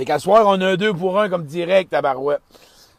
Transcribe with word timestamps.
Fait 0.00 0.06
qu'à 0.06 0.18
soir, 0.18 0.46
on 0.46 0.58
a 0.62 0.66
un 0.66 0.76
deux 0.76 0.94
pour 0.94 1.20
un 1.20 1.28
comme 1.28 1.44
direct 1.44 1.92
à 1.92 2.00
Barouette. 2.00 2.40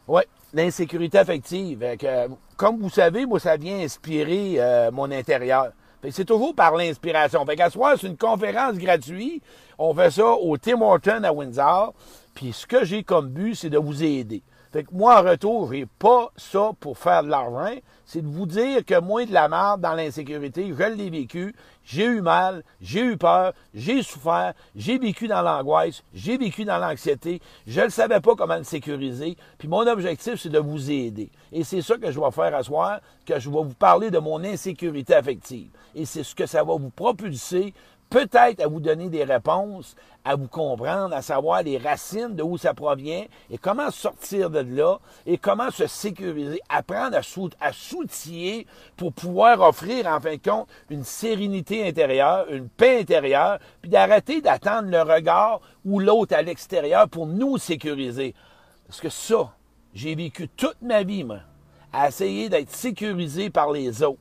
Ouais, 0.06 0.24
l'insécurité 0.54 1.18
affective. 1.18 1.80
Fait 1.80 1.96
que, 1.96 2.28
comme 2.56 2.78
vous 2.78 2.90
savez, 2.90 3.26
moi, 3.26 3.40
ça 3.40 3.56
vient 3.56 3.80
inspirer 3.80 4.54
euh, 4.58 4.92
mon 4.92 5.10
intérieur. 5.10 5.72
Fait 6.00 6.10
que 6.10 6.14
c'est 6.14 6.24
toujours 6.24 6.54
par 6.54 6.76
l'inspiration. 6.76 7.44
Fait 7.44 7.56
qu'à 7.56 7.70
soir, 7.70 7.96
c'est 8.00 8.06
une 8.06 8.16
conférence 8.16 8.74
gratuite. 8.74 9.42
On 9.78 9.92
fait 9.92 10.12
ça 10.12 10.30
au 10.30 10.56
Tim 10.56 10.80
Horton 10.80 11.24
à 11.24 11.32
Windsor. 11.32 11.92
Puis 12.34 12.52
ce 12.52 12.68
que 12.68 12.84
j'ai 12.84 13.02
comme 13.02 13.30
but, 13.30 13.56
c'est 13.56 13.70
de 13.70 13.78
vous 13.78 14.04
aider. 14.04 14.44
Fait 14.72 14.84
que 14.84 14.94
moi, 14.94 15.20
en 15.20 15.22
retour, 15.22 15.70
j'ai 15.70 15.84
pas 15.84 16.32
ça 16.36 16.70
pour 16.80 16.96
faire 16.96 17.22
de 17.22 17.28
l'argent. 17.28 17.76
C'est 18.06 18.22
de 18.22 18.26
vous 18.26 18.46
dire 18.46 18.84
que 18.86 18.98
moi, 19.00 19.26
de 19.26 19.32
la 19.32 19.48
merde 19.48 19.82
dans 19.82 19.92
l'insécurité, 19.92 20.72
je 20.76 20.84
l'ai 20.84 21.10
vécu. 21.10 21.54
J'ai 21.84 22.06
eu 22.06 22.20
mal, 22.22 22.62
j'ai 22.80 23.00
eu 23.00 23.16
peur, 23.16 23.52
j'ai 23.74 24.02
souffert, 24.02 24.54
j'ai 24.74 24.98
vécu 24.98 25.28
dans 25.28 25.42
l'angoisse, 25.42 26.02
j'ai 26.14 26.38
vécu 26.38 26.64
dans 26.64 26.78
l'anxiété. 26.78 27.42
Je 27.66 27.80
ne 27.80 27.88
savais 27.88 28.20
pas 28.20 28.34
comment 28.34 28.56
le 28.56 28.64
sécuriser. 28.64 29.36
Puis 29.58 29.68
mon 29.68 29.86
objectif, 29.86 30.36
c'est 30.36 30.48
de 30.48 30.58
vous 30.58 30.90
aider. 30.90 31.30
Et 31.50 31.64
c'est 31.64 31.82
ça 31.82 31.96
que 31.96 32.10
je 32.10 32.20
vais 32.20 32.30
faire 32.30 32.54
à 32.54 32.62
soir, 32.62 33.00
que 33.26 33.38
je 33.38 33.50
vais 33.50 33.62
vous 33.62 33.74
parler 33.74 34.10
de 34.10 34.18
mon 34.18 34.42
insécurité 34.42 35.14
affective. 35.14 35.70
Et 35.94 36.06
c'est 36.06 36.22
ce 36.22 36.34
que 36.34 36.46
ça 36.46 36.62
va 36.64 36.76
vous 36.76 36.90
propulser 36.90 37.74
peut-être 38.12 38.60
à 38.60 38.66
vous 38.68 38.78
donner 38.78 39.08
des 39.08 39.24
réponses, 39.24 39.96
à 40.22 40.36
vous 40.36 40.46
comprendre, 40.46 41.14
à 41.14 41.22
savoir 41.22 41.62
les 41.62 41.78
racines 41.78 42.36
de 42.36 42.42
où 42.42 42.58
ça 42.58 42.74
provient 42.74 43.24
et 43.50 43.56
comment 43.56 43.90
sortir 43.90 44.50
de 44.50 44.58
là 44.58 44.98
et 45.24 45.38
comment 45.38 45.70
se 45.70 45.86
sécuriser, 45.86 46.60
apprendre 46.68 47.16
à, 47.16 47.72
s'outiller 47.72 48.66
pour 48.98 49.14
pouvoir 49.14 49.62
offrir 49.62 50.06
en 50.06 50.20
fin 50.20 50.36
de 50.36 50.42
compte 50.42 50.68
une 50.90 51.04
sérénité 51.04 51.88
intérieure, 51.88 52.44
une 52.50 52.68
paix 52.68 53.00
intérieure, 53.00 53.58
puis 53.80 53.90
d'arrêter 53.90 54.42
d'attendre 54.42 54.90
le 54.90 55.00
regard 55.00 55.62
ou 55.86 55.98
l'autre 55.98 56.36
à 56.36 56.42
l'extérieur 56.42 57.08
pour 57.08 57.26
nous 57.26 57.56
sécuriser. 57.56 58.34
Parce 58.86 59.00
que 59.00 59.08
ça, 59.08 59.54
j'ai 59.94 60.14
vécu 60.14 60.50
toute 60.50 60.82
ma 60.82 61.02
vie, 61.02 61.24
moi, 61.24 61.40
à 61.94 62.08
essayer 62.08 62.50
d'être 62.50 62.70
sécurisé 62.70 63.48
par 63.48 63.72
les 63.72 64.02
autres. 64.02 64.20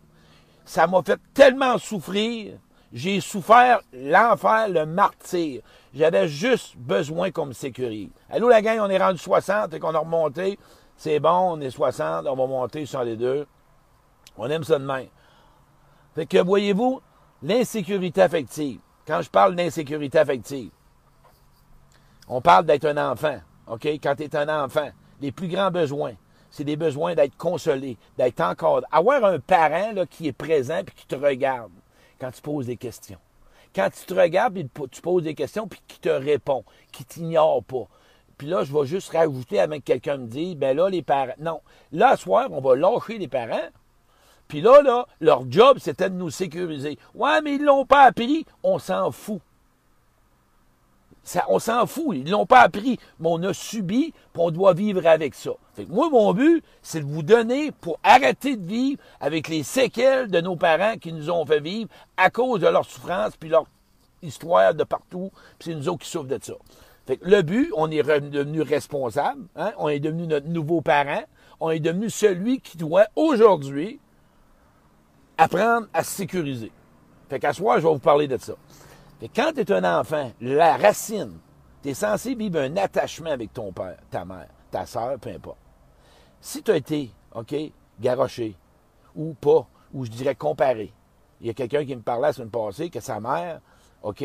Ça 0.63 0.87
m'a 0.87 1.03
fait 1.03 1.19
tellement 1.33 1.77
souffrir 1.77 2.53
j'ai 2.93 3.21
souffert 3.21 3.81
l'enfer, 3.93 4.67
le 4.69 4.85
martyr. 4.85 5.61
J'avais 5.93 6.27
juste 6.27 6.75
besoin 6.77 7.31
qu'on 7.31 7.47
me 7.47 7.53
sécurise. 7.53 8.09
Allô, 8.29 8.49
la 8.49 8.61
gang, 8.61 8.79
on 8.81 8.89
est 8.89 8.97
rendu 8.97 9.17
60 9.17 9.73
et 9.73 9.79
qu'on 9.79 9.95
a 9.95 9.99
remonté. 9.99 10.59
C'est 10.97 11.19
bon, 11.19 11.53
on 11.53 11.61
est 11.61 11.69
60, 11.69 12.27
on 12.27 12.35
va 12.35 12.47
monter 12.47 12.85
sur 12.85 13.03
les 13.03 13.15
deux. 13.15 13.47
On 14.37 14.49
aime 14.49 14.63
ça 14.63 14.77
de 14.77 14.85
même. 14.85 15.07
Fait 16.15 16.25
que, 16.25 16.37
voyez-vous, 16.37 17.01
l'insécurité 17.41 18.21
affective. 18.21 18.79
Quand 19.07 19.21
je 19.21 19.29
parle 19.29 19.55
d'insécurité 19.55 20.19
affective, 20.19 20.71
on 22.27 22.41
parle 22.41 22.65
d'être 22.65 22.85
un 22.85 23.11
enfant. 23.11 23.39
OK? 23.67 23.85
Quand 23.85 24.15
tu 24.15 24.23
es 24.23 24.35
un 24.35 24.63
enfant, 24.63 24.89
les 25.21 25.31
plus 25.31 25.47
grands 25.47 25.71
besoins, 25.71 26.13
c'est 26.49 26.63
des 26.65 26.75
besoins 26.75 27.15
d'être 27.15 27.37
consolé, 27.37 27.97
d'être 28.17 28.41
encore. 28.41 28.81
Avoir 28.91 29.23
un 29.23 29.39
parent 29.39 29.93
là, 29.93 30.05
qui 30.05 30.27
est 30.27 30.33
présent 30.33 30.79
et 30.79 30.85
qui 30.85 31.07
te 31.07 31.15
regarde 31.15 31.71
quand 32.21 32.31
tu 32.31 32.41
poses 32.41 32.67
des 32.67 32.77
questions. 32.77 33.17
Quand 33.73 33.89
tu 33.89 34.05
te 34.05 34.13
regardes 34.13 34.53
tu 34.91 35.01
poses 35.01 35.23
des 35.23 35.33
questions, 35.33 35.67
puis 35.67 35.81
qui 35.87 35.99
te 35.99 36.09
répond, 36.09 36.63
qui 36.91 37.03
t'ignore 37.03 37.63
pas. 37.63 37.87
Puis 38.37 38.47
là, 38.47 38.63
je 38.63 38.71
vais 38.73 38.85
juste 38.85 39.11
rajouter 39.11 39.59
avec 39.59 39.83
quelqu'un 39.83 40.17
me 40.17 40.27
dit, 40.27 40.55
ben 40.55 40.77
là, 40.77 40.89
les 40.89 41.01
parents. 41.01 41.33
Non. 41.39 41.61
Là, 41.91 42.15
ce 42.15 42.23
soir, 42.23 42.47
on 42.51 42.61
va 42.61 42.75
lâcher 42.75 43.17
les 43.17 43.27
parents. 43.27 43.69
Puis 44.47 44.61
là, 44.61 44.81
là, 44.81 45.07
leur 45.19 45.49
job, 45.49 45.77
c'était 45.79 46.09
de 46.09 46.15
nous 46.15 46.29
sécuriser. 46.29 46.99
Ouais, 47.15 47.41
mais 47.41 47.55
ils 47.55 47.63
l'ont 47.63 47.85
pas 47.85 48.03
appris. 48.03 48.45
On 48.63 48.79
s'en 48.79 49.11
fout 49.11 49.41
on 51.47 51.59
s'en 51.59 51.85
fout. 51.85 52.15
Ils 52.17 52.23
ne 52.23 52.31
l'ont 52.31 52.45
pas 52.45 52.61
appris, 52.61 52.99
mais 53.19 53.29
on 53.29 53.41
a 53.43 53.53
subi, 53.53 54.11
puis 54.11 54.41
on 54.41 54.51
doit 54.51 54.73
vivre 54.73 55.05
avec 55.05 55.35
ça. 55.35 55.51
moi, 55.87 56.09
mon 56.09 56.33
but, 56.33 56.63
c'est 56.81 57.01
de 57.01 57.05
vous 57.05 57.23
donner 57.23 57.71
pour 57.71 57.99
arrêter 58.03 58.57
de 58.57 58.65
vivre 58.65 59.01
avec 59.19 59.47
les 59.47 59.63
séquelles 59.63 60.29
de 60.29 60.41
nos 60.41 60.55
parents 60.55 60.97
qui 60.97 61.13
nous 61.13 61.29
ont 61.29 61.45
fait 61.45 61.59
vivre 61.59 61.89
à 62.17 62.29
cause 62.29 62.61
de 62.61 62.67
leur 62.67 62.85
souffrance, 62.85 63.35
puis 63.37 63.49
leur 63.49 63.65
histoire 64.21 64.73
de 64.73 64.83
partout, 64.83 65.31
puis 65.57 65.71
c'est 65.71 65.75
nous 65.75 65.89
autres 65.89 66.03
qui 66.03 66.09
souffrent 66.09 66.27
de 66.27 66.39
ça. 66.41 66.53
le 67.21 67.41
but, 67.41 67.71
on 67.75 67.89
est 67.89 68.03
devenu 68.03 68.61
responsable, 68.61 69.45
hein? 69.55 69.71
on 69.77 69.89
est 69.89 69.99
devenu 69.99 70.27
notre 70.27 70.47
nouveau 70.47 70.81
parent, 70.81 71.23
on 71.59 71.69
est 71.71 71.79
devenu 71.79 72.09
celui 72.09 72.59
qui 72.59 72.77
doit 72.77 73.05
aujourd'hui 73.15 73.99
apprendre 75.37 75.87
à 75.93 76.03
se 76.03 76.11
sécuriser. 76.11 76.71
Fait 77.29 77.39
qu'à 77.39 77.53
soir, 77.53 77.77
je 77.79 77.87
vais 77.87 77.93
vous 77.93 77.99
parler 77.99 78.27
de 78.27 78.37
ça 78.37 78.53
quand 79.29 79.51
tu 79.53 79.61
es 79.61 79.71
un 79.71 79.99
enfant, 79.99 80.31
la 80.41 80.77
racine, 80.77 81.37
tu 81.83 81.89
es 81.89 81.93
censé 81.93 82.35
vivre 82.35 82.59
un 82.59 82.77
attachement 82.77 83.31
avec 83.31 83.53
ton 83.53 83.71
père, 83.71 83.97
ta 84.09 84.25
mère, 84.25 84.47
ta 84.71 84.85
soeur, 84.85 85.19
peu 85.19 85.29
importe. 85.29 85.57
Si 86.39 86.63
tu 86.63 86.71
as 86.71 86.77
été, 86.77 87.11
OK, 87.35 87.55
garoché, 87.99 88.55
ou 89.15 89.33
pas, 89.33 89.67
ou 89.93 90.05
je 90.05 90.09
dirais 90.09 90.35
comparé, 90.35 90.93
il 91.39 91.47
y 91.47 91.49
a 91.49 91.53
quelqu'un 91.53 91.85
qui 91.85 91.95
me 91.95 92.01
parlait 92.01 92.27
la 92.27 92.33
semaine 92.33 92.49
passée 92.49 92.89
que 92.89 92.99
sa 92.99 93.19
mère, 93.19 93.61
OK, 94.03 94.23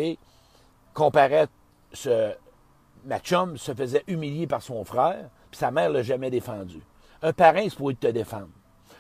comparait 0.95 1.49
ce, 1.93 2.35
ma 3.05 3.21
chum 3.21 3.57
se 3.57 3.75
faisait 3.75 4.05
humilier 4.07 4.47
par 4.47 4.63
son 4.63 4.85
frère, 4.85 5.29
puis 5.51 5.59
sa 5.59 5.71
mère 5.71 5.91
l'a 5.91 6.03
jamais 6.03 6.31
défendu. 6.31 6.83
Un 7.23 7.33
parent, 7.33 7.61
il 7.61 7.71
se 7.71 7.77
pourrait 7.77 7.95
te 7.95 8.09
défendre. 8.09 8.49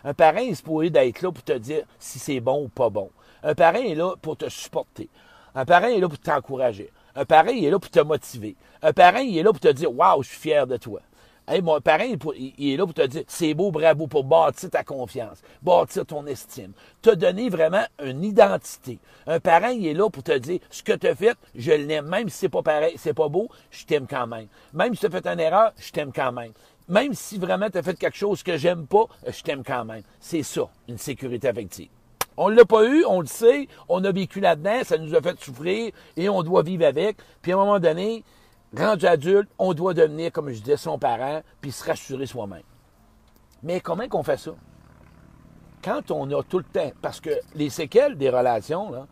Un 0.04 0.14
parent, 0.14 0.38
il 0.38 0.56
se 0.56 0.62
pourrait 0.62 0.90
d'être 0.90 1.22
là 1.22 1.32
pour 1.32 1.42
te 1.42 1.52
dire 1.52 1.84
si 1.98 2.18
c'est 2.18 2.40
bon 2.40 2.64
ou 2.64 2.68
pas 2.68 2.90
bon. 2.90 3.10
Un 3.42 3.54
parent 3.54 3.78
est 3.78 3.94
là 3.94 4.14
pour 4.20 4.36
te 4.36 4.48
supporter. 4.48 5.08
Un 5.58 5.64
parent 5.64 5.86
est 5.86 6.00
là 6.00 6.06
pour 6.06 6.18
t'encourager. 6.18 6.92
Un 7.14 7.24
parent 7.24 7.48
il 7.48 7.64
est 7.64 7.70
là 7.70 7.78
pour 7.78 7.90
te 7.90 8.00
motiver. 8.00 8.56
Un 8.82 8.92
parent 8.92 9.20
il 9.20 9.38
est 9.38 9.42
là 9.42 9.50
pour 9.52 9.60
te 9.60 9.72
dire 9.72 9.90
Waouh, 9.90 10.22
je 10.22 10.28
suis 10.28 10.38
fier 10.38 10.66
de 10.66 10.76
toi. 10.76 11.00
Hey, 11.48 11.62
mon 11.62 11.80
parent, 11.80 12.04
il 12.36 12.72
est 12.72 12.76
là 12.76 12.84
pour 12.84 12.92
te 12.92 13.06
dire, 13.06 13.22
c'est 13.28 13.54
beau, 13.54 13.70
bravo, 13.70 14.08
pour 14.08 14.24
bâtir 14.24 14.68
ta 14.68 14.82
confiance, 14.82 15.38
bâtir 15.62 16.04
ton 16.04 16.26
estime, 16.26 16.72
te 17.00 17.10
donner 17.10 17.48
vraiment 17.50 17.84
une 18.02 18.24
identité. 18.24 18.98
Un 19.28 19.38
parent, 19.38 19.68
il 19.68 19.86
est 19.86 19.94
là 19.94 20.10
pour 20.10 20.24
te 20.24 20.36
dire, 20.36 20.58
ce 20.70 20.82
que 20.82 20.92
tu 20.92 21.06
as 21.06 21.14
fait, 21.14 21.38
je 21.54 21.70
l'aime, 21.70 22.06
même 22.06 22.28
si 22.28 22.38
c'est 22.38 22.48
pas 22.48 22.62
pareil, 22.62 22.94
c'est 22.98 23.14
pas 23.14 23.28
beau, 23.28 23.48
je 23.70 23.84
t'aime 23.84 24.08
quand 24.08 24.26
même. 24.26 24.48
Même 24.74 24.94
si 24.94 25.00
tu 25.00 25.06
as 25.06 25.10
fait 25.10 25.26
une 25.26 25.38
erreur, 25.38 25.72
je 25.78 25.92
t'aime 25.92 26.12
quand 26.12 26.32
même. 26.32 26.52
Même 26.88 27.14
si 27.14 27.38
vraiment 27.38 27.70
tu 27.70 27.78
as 27.78 27.82
fait 27.82 27.96
quelque 27.96 28.18
chose 28.18 28.42
que 28.42 28.56
j'aime 28.56 28.88
pas, 28.88 29.04
je 29.26 29.40
t'aime 29.42 29.62
quand 29.62 29.84
même. 29.84 30.02
C'est 30.18 30.42
ça, 30.42 30.68
une 30.88 30.98
sécurité 30.98 31.46
affective. 31.46 31.88
On 32.36 32.50
ne 32.50 32.54
l'a 32.54 32.64
pas 32.64 32.84
eu, 32.84 33.04
on 33.06 33.20
le 33.20 33.26
sait, 33.26 33.68
on 33.88 34.04
a 34.04 34.12
vécu 34.12 34.40
là-dedans, 34.40 34.84
ça 34.84 34.98
nous 34.98 35.14
a 35.14 35.22
fait 35.22 35.38
souffrir 35.40 35.92
et 36.16 36.28
on 36.28 36.42
doit 36.42 36.62
vivre 36.62 36.84
avec. 36.84 37.18
Puis 37.40 37.52
à 37.52 37.54
un 37.54 37.58
moment 37.58 37.80
donné, 37.80 38.24
rendu 38.76 39.06
adulte, 39.06 39.48
on 39.58 39.72
doit 39.72 39.94
devenir, 39.94 40.32
comme 40.32 40.50
je 40.50 40.60
disais, 40.60 40.76
son 40.76 40.98
parent, 40.98 41.42
puis 41.60 41.72
se 41.72 41.84
rassurer 41.84 42.26
soi-même. 42.26 42.62
Mais 43.62 43.80
comment 43.80 44.06
qu'on 44.08 44.22
fait 44.22 44.36
ça? 44.36 44.52
Quand 45.82 46.10
on 46.10 46.30
a 46.30 46.42
tout 46.42 46.58
le 46.58 46.64
temps, 46.64 46.92
parce 47.00 47.20
que 47.20 47.30
les 47.54 47.70
séquelles 47.70 48.16
des 48.16 48.28
relations, 48.28 48.90
là, 48.90 49.06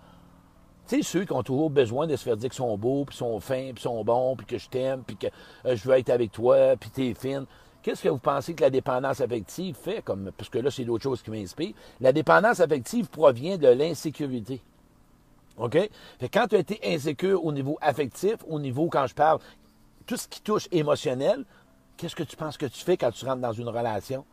tu 0.86 0.96
sais, 0.96 1.02
ceux 1.02 1.24
qui 1.24 1.32
ont 1.32 1.42
toujours 1.42 1.70
besoin 1.70 2.06
de 2.06 2.14
se 2.14 2.24
faire 2.24 2.36
dire 2.36 2.50
qu'ils 2.50 2.58
sont 2.58 2.76
beaux, 2.76 3.06
puis 3.06 3.16
sont 3.16 3.40
fins, 3.40 3.70
puis 3.72 3.82
sont 3.82 4.04
bons, 4.04 4.36
puis 4.36 4.46
que 4.46 4.58
je 4.58 4.68
t'aime, 4.68 5.02
puis 5.02 5.16
que 5.16 5.28
euh, 5.64 5.76
je 5.76 5.88
veux 5.88 5.96
être 5.96 6.10
avec 6.10 6.30
toi, 6.30 6.76
puis 6.78 6.90
t'es 6.90 7.14
fine. 7.14 7.46
Qu'est-ce 7.84 8.02
que 8.02 8.08
vous 8.08 8.16
pensez 8.16 8.54
que 8.54 8.62
la 8.62 8.70
dépendance 8.70 9.20
affective 9.20 9.76
fait? 9.76 10.00
Comme, 10.00 10.32
parce 10.38 10.48
que 10.48 10.58
là, 10.58 10.70
c'est 10.70 10.86
d'autres 10.86 11.02
choses 11.02 11.20
qui 11.20 11.30
m'inspirent. 11.30 11.74
La 12.00 12.14
dépendance 12.14 12.60
affective 12.60 13.08
provient 13.08 13.58
de 13.58 13.68
l'insécurité. 13.68 14.62
OK? 15.58 15.90
Fait 16.18 16.28
quand 16.30 16.46
tu 16.46 16.56
as 16.56 16.60
été 16.60 16.80
insécure 16.82 17.44
au 17.44 17.52
niveau 17.52 17.76
affectif, 17.82 18.36
au 18.48 18.58
niveau, 18.58 18.88
quand 18.88 19.06
je 19.06 19.14
parle, 19.14 19.38
tout 20.06 20.16
ce 20.16 20.26
qui 20.26 20.40
touche 20.40 20.66
émotionnel, 20.72 21.44
qu'est-ce 21.98 22.16
que 22.16 22.22
tu 22.22 22.36
penses 22.36 22.56
que 22.56 22.64
tu 22.64 22.82
fais 22.82 22.96
quand 22.96 23.10
tu 23.10 23.26
rentres 23.26 23.42
dans 23.42 23.52
une 23.52 23.68
relation? 23.68 24.24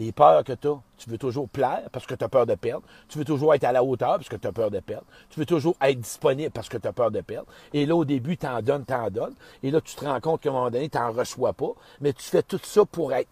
Les 0.00 0.12
peurs 0.12 0.42
que 0.44 0.54
tu 0.54 0.66
as. 0.66 0.80
Tu 0.96 1.10
veux 1.10 1.18
toujours 1.18 1.48
plaire 1.48 1.88
parce 1.92 2.06
que 2.06 2.14
tu 2.14 2.24
as 2.24 2.28
peur 2.28 2.46
de 2.46 2.54
perdre. 2.54 2.82
Tu 3.08 3.18
veux 3.18 3.24
toujours 3.24 3.54
être 3.54 3.64
à 3.64 3.72
la 3.72 3.84
hauteur 3.84 4.16
parce 4.16 4.28
que 4.28 4.36
tu 4.36 4.46
as 4.46 4.52
peur 4.52 4.70
de 4.70 4.80
perdre. 4.80 5.04
Tu 5.28 5.38
veux 5.38 5.46
toujours 5.46 5.76
être 5.80 6.00
disponible 6.00 6.50
parce 6.50 6.68
que 6.68 6.78
tu 6.78 6.88
as 6.88 6.92
peur 6.92 7.10
de 7.10 7.20
perdre. 7.20 7.46
Et 7.74 7.84
là, 7.84 7.94
au 7.94 8.04
début, 8.04 8.36
tu 8.36 8.46
en 8.46 8.62
donnes, 8.62 8.84
tu 8.86 8.94
en 8.94 9.10
donnes. 9.10 9.34
Et 9.62 9.70
là, 9.70 9.80
tu 9.80 9.94
te 9.94 10.04
rends 10.04 10.20
compte 10.20 10.40
qu'à 10.40 10.48
un 10.48 10.52
moment 10.52 10.70
donné, 10.70 10.88
tu 10.88 10.96
n'en 10.96 11.12
reçois 11.12 11.52
pas. 11.52 11.72
Mais 12.00 12.14
tu 12.14 12.22
fais 12.22 12.42
tout 12.42 12.60
ça 12.62 12.84
pour 12.86 13.12
être. 13.12 13.28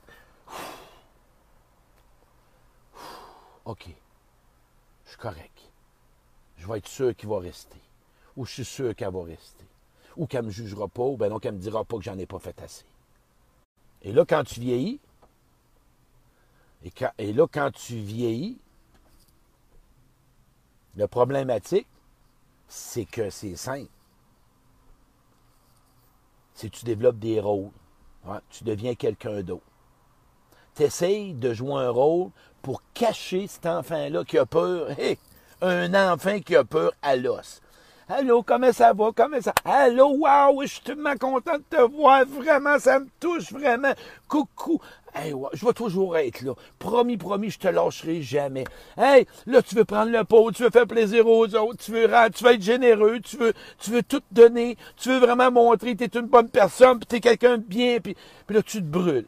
OK. 3.64 3.86
Je 5.04 5.08
suis 5.08 5.18
correct. 5.18 5.70
Je 6.58 6.66
vais 6.66 6.78
être 6.78 6.88
sûr 6.88 7.16
qu'il 7.16 7.30
va 7.30 7.38
rester. 7.38 7.80
Ou 8.36 8.44
je 8.44 8.52
suis 8.52 8.64
sûr 8.64 8.94
qu'elle 8.94 9.12
va 9.12 9.24
rester. 9.24 9.64
Ou 10.18 10.26
qu'elle 10.26 10.42
ne 10.42 10.46
me 10.48 10.52
jugera 10.52 10.86
pas, 10.86 11.02
ou 11.02 11.16
bien 11.16 11.28
non, 11.28 11.38
qu'elle 11.38 11.52
ne 11.52 11.58
me 11.58 11.62
dira 11.62 11.84
pas 11.84 11.96
que 11.96 12.02
j'en 12.02 12.18
ai 12.18 12.26
pas 12.26 12.38
fait 12.38 12.60
assez. 12.60 12.84
Et 14.02 14.12
là, 14.12 14.24
quand 14.26 14.44
tu 14.44 14.60
vieillis, 14.60 15.00
et, 17.18 17.32
là, 17.32 17.46
quand 17.50 17.70
tu 17.72 17.96
vieillis, 17.96 18.58
le 20.96 21.06
problématique, 21.06 21.86
c'est 22.66 23.04
que 23.04 23.30
c'est 23.30 23.56
simple. 23.56 23.90
C'est 26.54 26.70
que 26.70 26.76
tu 26.76 26.84
développes 26.84 27.18
des 27.18 27.40
rôles. 27.40 27.70
tu 28.50 28.64
deviens 28.64 28.94
quelqu'un 28.94 29.42
d'autre. 29.42 29.64
Tu 30.74 30.82
essayes 30.82 31.34
de 31.34 31.54
jouer 31.54 31.82
un 31.82 31.90
rôle 31.90 32.30
pour 32.62 32.82
cacher 32.94 33.46
cet 33.46 33.66
enfant-là 33.66 34.24
qui 34.24 34.38
a 34.38 34.46
peur. 34.46 34.88
un 35.60 36.12
enfant 36.12 36.38
qui 36.40 36.56
a 36.56 36.64
peur 36.64 36.92
à 37.02 37.16
l'os. 37.16 37.60
Allô, 38.10 38.42
comment 38.42 38.72
ça 38.72 38.94
va? 38.94 39.10
Comment 39.14 39.40
ça? 39.40 39.52
Allô, 39.66 40.16
wow, 40.16 40.62
je 40.62 40.68
suis 40.68 40.80
tellement 40.80 41.14
content 41.16 41.58
de 41.58 41.76
te 41.76 41.82
voir. 41.82 42.24
Vraiment, 42.24 42.78
ça 42.78 43.00
me 43.00 43.08
touche 43.20 43.52
vraiment. 43.52 43.92
Coucou. 44.26 44.80
Je 45.52 45.66
vais 45.66 45.72
toujours 45.72 46.16
être 46.16 46.42
là. 46.42 46.54
Promis, 46.78 47.16
promis, 47.16 47.50
je 47.50 47.58
te 47.58 47.68
lâcherai 47.68 48.22
jamais. 48.22 48.64
Hey, 48.96 49.26
là, 49.46 49.62
tu 49.62 49.74
veux 49.74 49.84
prendre 49.84 50.10
le 50.12 50.24
pot, 50.24 50.52
tu 50.52 50.62
veux 50.62 50.70
faire 50.70 50.86
plaisir 50.86 51.26
aux 51.26 51.46
autres, 51.54 51.84
tu 51.84 51.92
veux, 51.92 52.08
tu 52.34 52.44
veux 52.44 52.52
être 52.52 52.62
généreux, 52.62 53.20
tu 53.20 53.36
veux, 53.36 53.52
tu 53.78 53.90
veux 53.90 54.02
tout 54.02 54.22
donner, 54.30 54.76
tu 54.96 55.08
veux 55.08 55.18
vraiment 55.18 55.50
montrer 55.50 55.96
que 55.96 56.04
tu 56.04 56.18
es 56.18 56.20
une 56.20 56.26
bonne 56.26 56.48
personne, 56.48 56.98
puis 56.98 57.06
tu 57.06 57.16
es 57.16 57.20
quelqu'un 57.20 57.58
de 57.58 57.64
bien, 57.64 57.98
puis, 58.00 58.16
puis 58.46 58.56
là, 58.56 58.62
tu 58.62 58.78
te 58.78 58.86
brûles. 58.86 59.26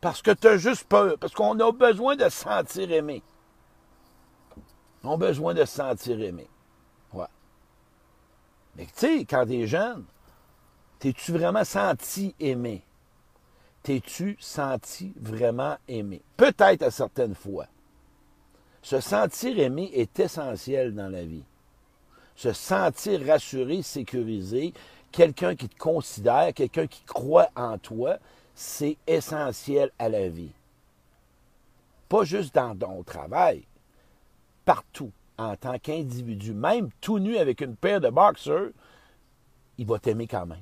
Parce 0.00 0.22
que 0.22 0.30
tu 0.30 0.46
as 0.48 0.56
juste 0.56 0.84
peur, 0.84 1.18
parce 1.18 1.34
qu'on 1.34 1.58
a 1.60 1.72
besoin 1.72 2.16
de 2.16 2.24
se 2.24 2.30
sentir 2.30 2.90
aimé. 2.90 3.22
On 5.04 5.14
a 5.14 5.16
besoin 5.16 5.54
de 5.54 5.64
se 5.64 5.76
sentir 5.76 6.20
aimé. 6.20 6.48
Ouais. 7.12 7.26
Mais 8.76 8.86
tu 8.86 8.92
sais, 8.94 9.24
quand 9.24 9.46
tu 9.46 9.54
es 9.54 9.66
jeune, 9.66 10.04
t'es-tu 10.98 11.32
vraiment 11.32 11.64
senti 11.64 12.34
aimé? 12.40 12.82
T'es-tu 13.82 14.36
senti 14.40 15.12
vraiment 15.16 15.76
aimé? 15.88 16.20
Peut-être 16.36 16.82
à 16.82 16.90
certaines 16.90 17.34
fois. 17.34 17.66
Se 18.82 19.00
sentir 19.00 19.58
aimé 19.58 19.90
est 19.94 20.18
essentiel 20.20 20.94
dans 20.94 21.08
la 21.08 21.24
vie. 21.24 21.44
Se 22.36 22.52
sentir 22.52 23.26
rassuré, 23.26 23.82
sécurisé, 23.82 24.72
quelqu'un 25.12 25.54
qui 25.54 25.68
te 25.68 25.78
considère, 25.78 26.54
quelqu'un 26.54 26.86
qui 26.86 27.02
croit 27.04 27.48
en 27.56 27.78
toi, 27.78 28.18
c'est 28.54 28.96
essentiel 29.06 29.90
à 29.98 30.08
la 30.08 30.28
vie. 30.28 30.52
Pas 32.08 32.24
juste 32.24 32.54
dans 32.54 32.76
ton 32.76 33.02
travail, 33.02 33.62
partout 34.64 35.12
en 35.38 35.56
tant 35.56 35.78
qu'individu, 35.78 36.52
même 36.52 36.90
tout 37.00 37.18
nu 37.18 37.38
avec 37.38 37.60
une 37.62 37.76
paire 37.76 38.00
de 38.00 38.10
boxers, 38.10 38.70
il 39.78 39.86
va 39.86 39.98
t'aimer 39.98 40.26
quand 40.26 40.44
même. 40.44 40.58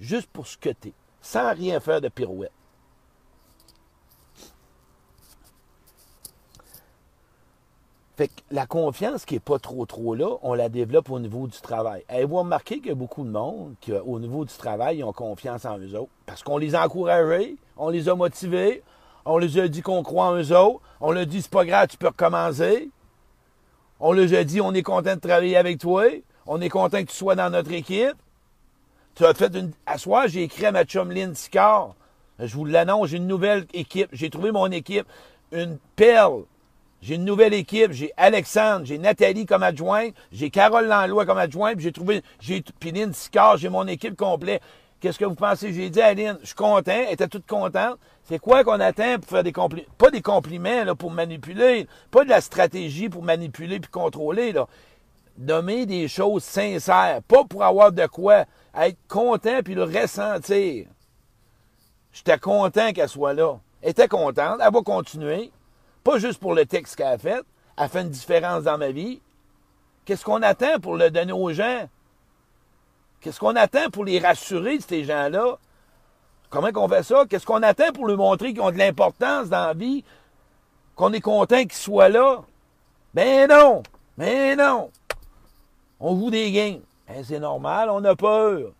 Juste 0.00 0.28
pour 0.28 0.46
ce 0.46 0.56
que 0.56 0.70
tu 0.70 0.88
es, 0.88 0.92
sans 1.26 1.52
rien 1.52 1.80
faire 1.80 2.00
de 2.00 2.08
pirouette. 2.08 2.52
Fait 8.16 8.28
que 8.28 8.40
la 8.50 8.64
confiance 8.64 9.26
qui 9.26 9.34
n'est 9.34 9.40
pas 9.40 9.58
trop 9.58 9.84
trop 9.84 10.14
là, 10.14 10.36
on 10.42 10.54
la 10.54 10.70
développe 10.70 11.10
au 11.10 11.18
niveau 11.18 11.48
du 11.48 11.60
travail. 11.60 12.02
Avez-vous 12.08 12.36
remarqué 12.36 12.76
qu'il 12.76 12.86
y 12.86 12.90
a 12.92 12.94
beaucoup 12.94 13.24
de 13.24 13.28
monde 13.28 13.74
qui, 13.80 13.92
au 13.92 14.18
niveau 14.18 14.44
du 14.44 14.54
travail, 14.54 14.98
ils 14.98 15.04
ont 15.04 15.12
confiance 15.12 15.66
en 15.66 15.78
eux 15.78 15.94
autres? 15.98 16.12
Parce 16.24 16.42
qu'on 16.42 16.56
les 16.56 16.74
a 16.74 16.86
encouragés, 16.86 17.56
on 17.76 17.90
les 17.90 18.08
a 18.08 18.14
motivés, 18.14 18.82
on 19.26 19.36
les 19.36 19.58
a 19.58 19.68
dit 19.68 19.82
qu'on 19.82 20.02
croit 20.02 20.26
en 20.26 20.36
eux 20.36 20.52
autres, 20.52 20.80
on 21.00 21.10
leur 21.10 21.26
dit 21.26 21.42
c'est 21.42 21.50
pas 21.50 21.66
grave, 21.66 21.88
tu 21.88 21.98
peux 21.98 22.06
recommencer. 22.06 22.88
On 23.98 24.12
leur 24.12 24.32
a 24.32 24.44
dit 24.44 24.60
on 24.60 24.72
est 24.72 24.82
content 24.82 25.16
de 25.16 25.20
travailler 25.20 25.56
avec 25.56 25.78
toi, 25.78 26.04
on 26.46 26.60
est 26.60 26.70
content 26.70 27.02
que 27.02 27.10
tu 27.10 27.16
sois 27.16 27.34
dans 27.34 27.50
notre 27.50 27.72
équipe. 27.72 28.16
Tu 29.16 29.24
as 29.24 29.34
fait 29.34 29.54
une. 29.56 29.72
À 29.86 29.98
soir, 29.98 30.28
j'ai 30.28 30.42
écrit 30.44 30.66
à 30.66 30.72
ma 30.72 30.84
chum 30.84 31.10
Lynn 31.10 31.34
Sicard. 31.34 31.94
Je 32.38 32.54
vous 32.54 32.66
l'annonce, 32.66 33.08
j'ai 33.08 33.16
une 33.16 33.26
nouvelle 33.26 33.66
équipe. 33.72 34.08
J'ai 34.12 34.30
trouvé 34.30 34.52
mon 34.52 34.70
équipe. 34.70 35.06
Une 35.52 35.78
perle 35.96 36.44
j'ai 37.02 37.14
une 37.14 37.24
nouvelle 37.24 37.54
équipe. 37.54 37.92
J'ai 37.92 38.12
Alexandre, 38.16 38.84
j'ai 38.84 38.98
Nathalie 38.98 39.46
comme 39.46 39.62
adjointe, 39.62 40.14
j'ai 40.32 40.50
Carole 40.50 40.86
Lanlois 40.86 41.24
comme 41.24 41.38
adjointe, 41.38 41.78
j'ai 41.78 41.92
trouvé, 41.92 42.22
j'ai, 42.40 42.64
puis 42.80 42.90
Lynn 42.90 43.12
Sicard, 43.12 43.58
j'ai 43.58 43.68
mon 43.68 43.86
équipe 43.86 44.16
complète. 44.16 44.60
Qu'est-ce 45.00 45.18
que 45.18 45.24
vous 45.24 45.34
pensez? 45.34 45.72
J'ai 45.72 45.90
dit 45.90 46.00
à 46.00 46.14
Lynn, 46.14 46.38
je 46.40 46.46
suis 46.46 46.54
content, 46.54 46.90
elle 47.06 47.12
était 47.12 47.28
toute 47.28 47.46
contente. 47.46 47.98
C'est 48.24 48.38
quoi 48.38 48.64
qu'on 48.64 48.80
attend 48.80 49.18
pour 49.20 49.30
faire 49.30 49.44
des 49.44 49.52
compliments? 49.52 49.86
Pas 49.98 50.10
des 50.10 50.22
compliments, 50.22 50.84
là, 50.84 50.94
pour 50.94 51.10
manipuler. 51.10 51.86
Pas 52.10 52.24
de 52.24 52.30
la 52.30 52.40
stratégie 52.40 53.08
pour 53.08 53.22
manipuler 53.22 53.78
puis 53.78 53.90
contrôler, 53.90 54.52
là. 54.52 54.66
Nommer 55.38 55.86
des 55.86 56.08
choses 56.08 56.42
sincères. 56.42 57.20
Pas 57.28 57.44
pour 57.44 57.62
avoir 57.62 57.92
de 57.92 58.06
quoi. 58.06 58.46
Être 58.76 58.98
content 59.08 59.62
puis 59.64 59.74
le 59.74 59.84
ressentir. 59.84 60.86
J'étais 62.12 62.38
content 62.38 62.92
qu'elle 62.92 63.08
soit 63.08 63.32
là. 63.32 63.58
Elle 63.82 63.90
était 63.90 64.08
contente. 64.08 64.60
Elle 64.62 64.72
va 64.72 64.82
continuer. 64.82 65.50
Pas 66.04 66.18
juste 66.18 66.40
pour 66.40 66.54
le 66.54 66.66
texte 66.66 66.96
qu'elle 66.96 67.06
a 67.06 67.18
fait. 67.18 67.44
Elle 67.78 67.88
fait 67.88 68.02
une 68.02 68.10
différence 68.10 68.64
dans 68.64 68.78
ma 68.78 68.90
vie. 68.90 69.20
Qu'est-ce 70.04 70.24
qu'on 70.24 70.42
attend 70.42 70.78
pour 70.80 70.96
le 70.96 71.10
donner 71.10 71.32
aux 71.32 71.52
gens? 71.52 71.88
Qu'est-ce 73.20 73.40
qu'on 73.40 73.56
attend 73.56 73.90
pour 73.90 74.04
les 74.04 74.18
rassurer, 74.18 74.78
ces 74.80 75.04
gens-là? 75.04 75.58
Comment 76.48 76.70
qu'on 76.70 76.88
fait 76.88 77.02
ça? 77.02 77.24
Qu'est-ce 77.28 77.44
qu'on 77.44 77.62
attend 77.62 77.92
pour 77.92 78.06
leur 78.06 78.16
montrer 78.16 78.52
qu'ils 78.52 78.62
ont 78.62 78.70
de 78.70 78.78
l'importance 78.78 79.48
dans 79.48 79.66
la 79.66 79.74
vie? 79.74 80.04
Qu'on 80.94 81.12
est 81.12 81.20
content 81.20 81.62
qu'ils 81.62 81.72
soient 81.72 82.08
là? 82.08 82.42
Ben 83.14 83.48
non! 83.48 83.82
Ben 84.16 84.56
non! 84.56 84.90
On 85.98 86.14
joue 86.16 86.30
des 86.30 86.52
games. 86.52 86.82
Ben, 87.08 87.22
c'est 87.24 87.38
normal, 87.38 87.88
on 87.90 88.02
a 88.04 88.16
peur. 88.16 88.72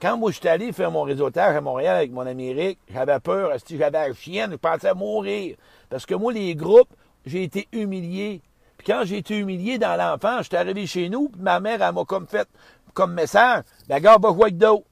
Quand 0.00 0.18
moi, 0.18 0.30
je 0.30 0.38
suis 0.38 0.48
allé 0.48 0.72
faire 0.72 0.90
mon 0.90 1.02
réseautage 1.02 1.56
à 1.56 1.60
Montréal 1.60 1.96
avec 1.96 2.12
mon 2.12 2.26
Eric, 2.26 2.78
j'avais 2.92 3.18
peur, 3.18 3.52
j'avais 3.70 3.90
la 3.90 4.12
chienne, 4.12 4.52
je 4.52 4.56
pensais 4.56 4.94
mourir. 4.94 5.56
Parce 5.88 6.04
que 6.04 6.14
moi, 6.14 6.32
les 6.32 6.54
groupes, 6.54 6.90
j'ai 7.24 7.44
été 7.44 7.66
humilié. 7.72 8.42
Puis 8.76 8.86
quand 8.86 9.02
j'ai 9.04 9.18
été 9.18 9.38
humilié 9.38 9.78
dans 9.78 9.96
l'enfant, 9.96 10.42
j'étais 10.42 10.58
arrivé 10.58 10.86
chez 10.86 11.08
nous, 11.08 11.28
puis 11.30 11.40
ma 11.40 11.60
mère, 11.60 11.80
elle 11.80 11.94
m'a 11.94 12.04
comme 12.04 12.26
fait 12.26 12.48
comme 12.96 13.12
message, 13.12 13.62
la 13.88 14.00
gare 14.00 14.18
va 14.18 14.30
jouer 14.30 14.50
d'eau. 14.50 14.84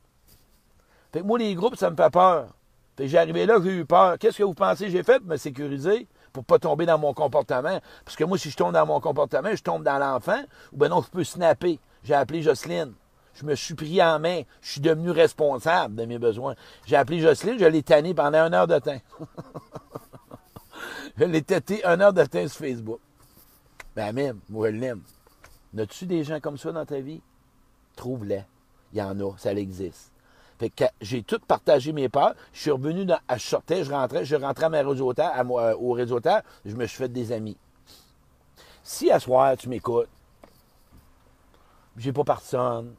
Fait 1.12 1.20
que 1.20 1.24
moi, 1.24 1.38
les 1.38 1.54
groupes, 1.54 1.76
ça 1.76 1.90
me 1.90 1.96
fait 1.96 2.10
peur. 2.10 2.48
Fait 2.96 3.08
que 3.08 3.16
arrivé 3.16 3.46
là, 3.46 3.58
j'ai 3.62 3.70
eu 3.70 3.84
peur. 3.86 4.18
Qu'est-ce 4.18 4.38
que 4.38 4.42
vous 4.42 4.54
pensez 4.54 4.86
que 4.86 4.90
j'ai 4.90 5.02
fait 5.02 5.18
pour 5.20 5.28
me 5.28 5.36
sécuriser? 5.36 6.06
Pour 6.34 6.44
pas 6.44 6.58
tomber 6.58 6.84
dans 6.84 6.98
mon 6.98 7.14
comportement. 7.14 7.80
Parce 8.04 8.16
que 8.16 8.24
moi, 8.24 8.36
si 8.36 8.50
je 8.50 8.56
tombe 8.56 8.72
dans 8.72 8.84
mon 8.84 9.00
comportement, 9.00 9.54
je 9.54 9.62
tombe 9.62 9.84
dans 9.84 9.98
l'enfant, 9.98 10.42
ou 10.72 10.76
ben 10.76 10.88
non, 10.88 11.00
je 11.00 11.08
peux 11.08 11.22
snapper. 11.22 11.78
J'ai 12.02 12.14
appelé 12.14 12.42
Jocelyne. 12.42 12.92
Je 13.34 13.46
me 13.46 13.54
suis 13.54 13.74
pris 13.74 14.02
en 14.02 14.18
main. 14.18 14.42
Je 14.60 14.72
suis 14.72 14.80
devenu 14.80 15.10
responsable 15.10 15.94
de 15.94 16.04
mes 16.04 16.18
besoins. 16.18 16.56
J'ai 16.86 16.96
appelé 16.96 17.20
Jocelyne, 17.20 17.58
je 17.58 17.64
l'ai 17.64 17.84
tanné 17.84 18.14
pendant 18.14 18.46
une 18.46 18.54
heure 18.54 18.66
de 18.66 18.78
temps. 18.80 19.00
je 21.18 21.24
l'ai 21.24 21.42
têté 21.42 21.84
une 21.86 22.02
heure 22.02 22.12
de 22.12 22.24
temps 22.24 22.48
sur 22.48 22.58
Facebook. 22.58 23.00
Ben 23.94 24.12
même, 24.12 24.40
moi 24.48 24.72
je 24.72 24.76
l'aime. 24.76 25.02
N'as-tu 25.72 26.04
des 26.06 26.24
gens 26.24 26.40
comme 26.40 26.58
ça 26.58 26.72
dans 26.72 26.84
ta 26.84 26.98
vie? 26.98 27.22
Trouve-les. 27.94 28.42
Il 28.92 28.98
y 28.98 29.02
en 29.02 29.18
a, 29.20 29.38
ça 29.38 29.52
existe. 29.52 30.13
Fait 30.58 30.70
que 30.70 30.84
j'ai 31.00 31.22
tout 31.22 31.40
partagé 31.46 31.92
mes 31.92 32.08
peurs. 32.08 32.34
Je 32.52 32.60
suis 32.60 32.70
revenu 32.70 33.04
dans, 33.04 33.18
je 33.32 33.38
sortais, 33.38 33.84
je 33.84 33.90
rentrais, 33.90 34.24
je 34.24 34.36
rentrais 34.36 34.66
à 34.66 34.68
mes 34.68 34.80
réseautaires, 34.80 35.32
à 35.34 35.44
moi, 35.44 35.76
au 35.76 35.92
réseauteur, 35.92 36.42
je 36.64 36.74
me 36.74 36.86
suis 36.86 36.98
fait 36.98 37.08
des 37.08 37.32
amis. 37.32 37.56
Si 38.82 39.10
à 39.10 39.18
soir, 39.18 39.56
tu 39.56 39.68
m'écoutes, 39.68 40.08
j'ai 41.96 42.12
pas 42.12 42.24
personne, 42.24 42.94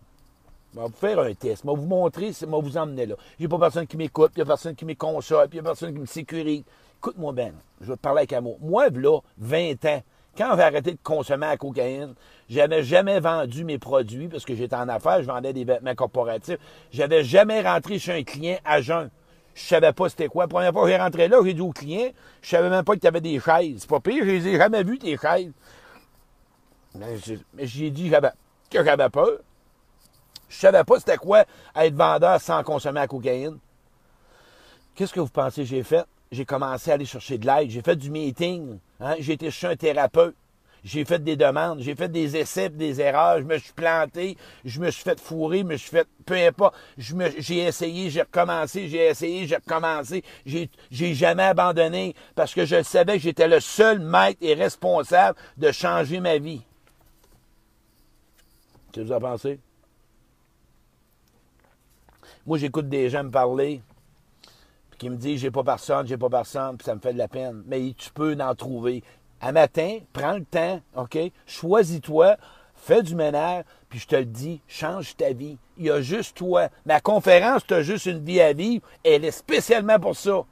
je 0.74 0.80
vais 0.80 0.88
vous 0.88 0.94
faire 0.94 1.20
un 1.20 1.34
test. 1.34 1.64
Je 1.64 1.70
vais 1.70 1.76
vous 1.76 1.86
montrer, 1.86 2.34
je 2.34 2.46
vais 2.46 2.62
vous 2.62 2.78
emmener 2.78 3.06
là. 3.06 3.16
J'ai 3.40 3.48
pas 3.48 3.60
personne 3.60 3.88
qui 3.88 3.96
m'écoute, 3.98 4.32
il 4.36 4.40
n'y 4.40 4.44
a 4.44 4.46
personne 4.46 4.76
qui 4.76 4.86
me 4.86 4.94
console, 4.94 5.48
puis 5.48 5.58
il 5.58 5.62
n'y 5.62 5.68
a 5.68 5.70
personne 5.70 5.94
qui 5.94 6.00
me 6.00 6.06
sécurise. 6.06 6.64
Écoute-moi 6.98 7.34
bien, 7.34 7.54
je 7.82 7.88
vais 7.88 7.96
te 7.96 8.02
parler 8.02 8.20
avec 8.20 8.34
amour. 8.34 8.58
Moi, 8.60 8.90
là, 8.90 9.20
20 9.38 9.86
ans, 9.86 10.04
quand 10.38 10.56
j'ai 10.56 10.64
arrêté 10.64 10.92
de 10.92 11.00
consommer 11.02 11.48
la 11.48 11.58
cocaïne, 11.58 12.14
j'avais 12.50 12.84
jamais 12.84 13.20
vendu 13.20 13.64
mes 13.64 13.80
produits 13.80 14.28
parce 14.28 14.46
que 14.46 14.56
j'étais 14.56 14.76
en 14.76 14.90
affaires, 14.90 15.22
je 15.22 15.28
vendais 15.28 15.54
des 15.54 15.64
vêtements 15.64 15.96
corporatifs. 15.96 16.58
J'avais 16.92 17.24
jamais 17.24 17.62
rentré 17.62 18.00
chez 18.00 18.14
un 18.14 18.24
client 18.24 18.58
à 18.66 18.82
jeun. 18.82 19.10
Je 19.54 19.64
savais 19.64 19.94
pas 19.94 20.10
c'était 20.10 20.28
quoi. 20.28 20.44
La 20.44 20.48
première 20.50 20.74
fois 20.74 20.84
que 20.84 20.90
j'ai 20.90 20.98
rentré 20.98 21.28
là, 21.30 21.38
j'ai 21.44 21.54
dit 21.54 21.62
au 21.62 21.72
client, 21.72 22.10
je 22.42 22.50
savais 22.50 22.70
même 22.70 22.84
pas 22.84 22.96
que 22.96 23.00
tu 23.00 23.08
avais 23.08 23.22
des 23.22 23.40
chaises. 23.40 23.78
C'est 23.80 23.90
pas 23.90 24.02
pire, 24.02 24.26
je 24.26 24.32
les 24.32 24.48
ai 24.50 24.58
jamais 24.58 24.84
vues, 24.84 25.00
tes 25.00 25.18
chaises. 25.18 25.54
Mais 26.94 27.18
j'ai 27.66 27.90
dit 27.90 28.12
que 28.70 28.84
j'avais 28.84 29.10
peur. 29.10 29.40
Je 30.50 30.58
savais 30.58 30.84
pas 30.84 31.00
c'était 31.00 31.18
quoi 31.18 31.46
être 31.76 31.96
vendeur 31.96 32.40
sans 32.42 32.62
consommer 32.64 33.00
la 33.00 33.08
cocaïne. 33.08 33.58
Qu'est-ce 34.94 35.14
que 35.14 35.20
vous 35.20 35.28
pensez 35.28 35.62
que 35.62 35.68
j'ai 35.68 35.84
fait? 35.84 36.06
J'ai 36.32 36.46
commencé 36.46 36.92
à 36.92 36.96
aller 36.96 37.06
chercher 37.06 37.38
de 37.38 37.46
l'aide. 37.46 37.70
J'ai 37.70 37.82
fait 37.82 37.96
du 37.96 38.10
meeting. 38.10 38.80
Hein? 39.00 39.16
J'ai 39.20 39.34
été 39.34 39.52
chez 39.52 39.68
un 39.68 39.76
thérapeute. 39.76 40.36
J'ai 40.86 41.04
fait 41.04 41.18
des 41.18 41.36
demandes, 41.36 41.80
j'ai 41.80 41.96
fait 41.96 42.10
des 42.10 42.38
essais, 42.38 42.70
des 42.70 43.02
erreurs, 43.02 43.40
je 43.40 43.44
me 43.44 43.58
suis 43.58 43.74
planté, 43.74 44.38
je 44.64 44.80
me 44.80 44.92
suis 44.92 45.02
fait 45.02 45.20
fourrer, 45.20 45.60
je 45.62 45.64
me 45.64 45.78
suis 45.78 45.90
fait, 45.90 46.08
peu 46.28 46.36
importe, 46.36 46.76
j'ai 46.96 47.58
essayé, 47.58 48.12
j'ai 48.12 48.22
recommencé, 48.22 48.88
j'ai 48.88 49.08
essayé, 49.08 49.48
j'ai 49.48 49.56
recommencé, 49.56 50.24
j'ai, 50.46 50.70
jamais 50.92 51.42
abandonné 51.42 52.14
parce 52.36 52.54
que 52.54 52.66
je 52.66 52.84
savais 52.84 53.14
que 53.14 53.24
j'étais 53.24 53.48
le 53.48 53.60
seul 53.62 53.98
maître 53.98 54.38
et 54.42 54.54
responsable 54.54 55.36
de 55.58 55.72
changer 55.72 56.20
ma 56.20 56.38
vie. 56.38 56.62
Qu'est-ce 58.92 59.08
que 59.08 59.10
vous 59.10 59.16
en 59.16 59.20
pensez? 59.20 59.60
Moi, 62.46 62.60
j'écoute 62.60 62.88
des 62.90 63.10
gens 63.10 63.24
me 63.24 63.32
parler, 63.32 63.82
qui 64.98 65.10
me 65.10 65.16
disent 65.16 65.40
j'ai 65.40 65.52
pas 65.52 65.64
personne, 65.64 66.08
j'ai 66.08 66.18
pas 66.18 66.30
personne, 66.30 66.78
puis 66.78 66.86
ça 66.86 66.96
me 66.96 67.00
fait 67.00 67.14
de 67.14 67.18
la 67.18 67.28
peine. 67.28 67.64
Mais 67.68 67.94
tu 67.98 68.10
peux 68.12 68.36
en 68.40 68.56
trouver. 68.56 69.04
Un 69.42 69.52
matin, 69.52 70.00
prends 70.14 70.34
le 70.34 70.46
temps, 70.46 70.82
OK? 70.96 71.18
Choisis-toi, 71.46 72.38
fais 72.76 73.04
du 73.04 73.16
ménage, 73.16 73.64
puis 73.90 74.00
je 74.00 74.08
te 74.08 74.16
le 74.16 74.26
dis, 74.26 74.62
change 74.68 75.16
ta 75.16 75.34
vie. 75.34 75.58
Il 75.78 75.86
y 75.86 75.92
a 75.92 76.02
juste 76.02 76.38
toi. 76.38 76.70
Ma 76.86 77.02
conférence, 77.02 77.66
tu 77.68 77.74
as 77.74 77.82
juste 77.82 78.06
une 78.06 78.24
vie 78.24 78.42
à 78.42 78.54
vivre, 78.54 78.86
elle 79.04 79.26
est 79.26 79.32
spécialement 79.32 80.00
pour 80.00 80.16
ça. 80.16 80.44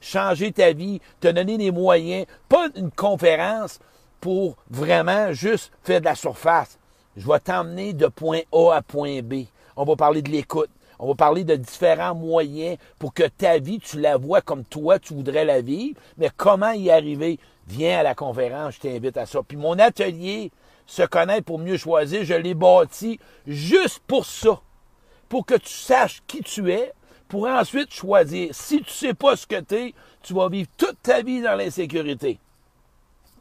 changer 0.00 0.50
ta 0.52 0.72
vie, 0.72 1.00
te 1.20 1.28
donner 1.28 1.58
des 1.58 1.70
moyens, 1.70 2.26
pas 2.48 2.68
une 2.74 2.90
conférence 2.90 3.78
pour 4.20 4.56
vraiment 4.70 5.32
juste 5.32 5.72
faire 5.82 6.00
de 6.00 6.06
la 6.06 6.14
surface. 6.14 6.78
Je 7.16 7.26
vais 7.26 7.40
t'emmener 7.40 7.92
de 7.92 8.06
point 8.06 8.40
A 8.52 8.72
à 8.72 8.82
point 8.82 9.20
B. 9.22 9.44
On 9.76 9.84
va 9.84 9.96
parler 9.96 10.22
de 10.22 10.30
l'écoute. 10.30 10.70
On 11.02 11.08
va 11.08 11.14
parler 11.14 11.44
de 11.44 11.56
différents 11.56 12.14
moyens 12.14 12.76
pour 12.98 13.14
que 13.14 13.22
ta 13.22 13.58
vie, 13.58 13.78
tu 13.78 13.98
la 13.98 14.18
vois 14.18 14.42
comme 14.42 14.64
toi, 14.64 14.98
tu 14.98 15.14
voudrais 15.14 15.46
la 15.46 15.62
vivre. 15.62 15.98
Mais 16.18 16.30
comment 16.36 16.72
y 16.72 16.90
arriver? 16.90 17.38
Viens 17.66 18.00
à 18.00 18.02
la 18.02 18.14
conférence, 18.14 18.74
je 18.74 18.80
t'invite 18.80 19.16
à 19.16 19.24
ça. 19.24 19.40
Puis 19.42 19.56
mon 19.56 19.78
atelier, 19.78 20.50
se 20.86 21.02
connaître 21.02 21.44
pour 21.44 21.58
mieux 21.58 21.78
choisir, 21.78 22.24
je 22.24 22.34
l'ai 22.34 22.52
bâti 22.52 23.18
juste 23.46 24.00
pour 24.06 24.26
ça. 24.26 24.60
Pour 25.30 25.46
que 25.46 25.54
tu 25.54 25.72
saches 25.72 26.22
qui 26.26 26.42
tu 26.42 26.70
es, 26.70 26.92
pour 27.28 27.46
ensuite 27.46 27.94
choisir. 27.94 28.54
Si 28.54 28.82
tu 28.82 28.90
sais 28.90 29.14
pas 29.14 29.36
ce 29.36 29.46
que 29.46 29.60
tu 29.60 29.74
es, 29.76 29.94
tu 30.22 30.34
vas 30.34 30.50
vivre 30.50 30.68
toute 30.76 31.00
ta 31.00 31.22
vie 31.22 31.40
dans 31.40 31.54
l'insécurité. 31.54 32.38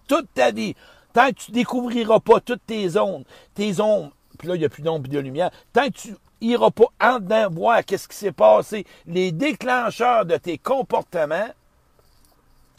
Toute 0.07 0.33
ta 0.33 0.51
vie. 0.51 0.75
Tant 1.11 1.29
que 1.29 1.35
tu 1.35 1.51
découvriras 1.51 2.21
pas 2.21 2.39
toutes 2.39 2.65
tes 2.65 2.87
zones, 2.87 3.25
tes 3.53 3.81
ombres, 3.81 4.11
puis 4.37 4.47
là, 4.47 4.55
il 4.55 4.59
n'y 4.59 4.65
a 4.65 4.69
plus 4.69 4.83
d'ombre 4.83 5.07
et 5.07 5.09
de 5.09 5.19
lumière, 5.19 5.51
tant 5.73 5.87
que 5.87 5.97
tu 5.97 6.15
iras 6.41 6.71
pas 6.71 6.89
en 7.01 7.19
dedans 7.19 7.49
voir 7.49 7.83
qu'est-ce 7.83 8.07
qui 8.07 8.15
s'est 8.15 8.31
passé, 8.31 8.85
les 9.05 9.31
déclencheurs 9.31 10.25
de 10.25 10.37
tes 10.37 10.57
comportements, 10.57 11.49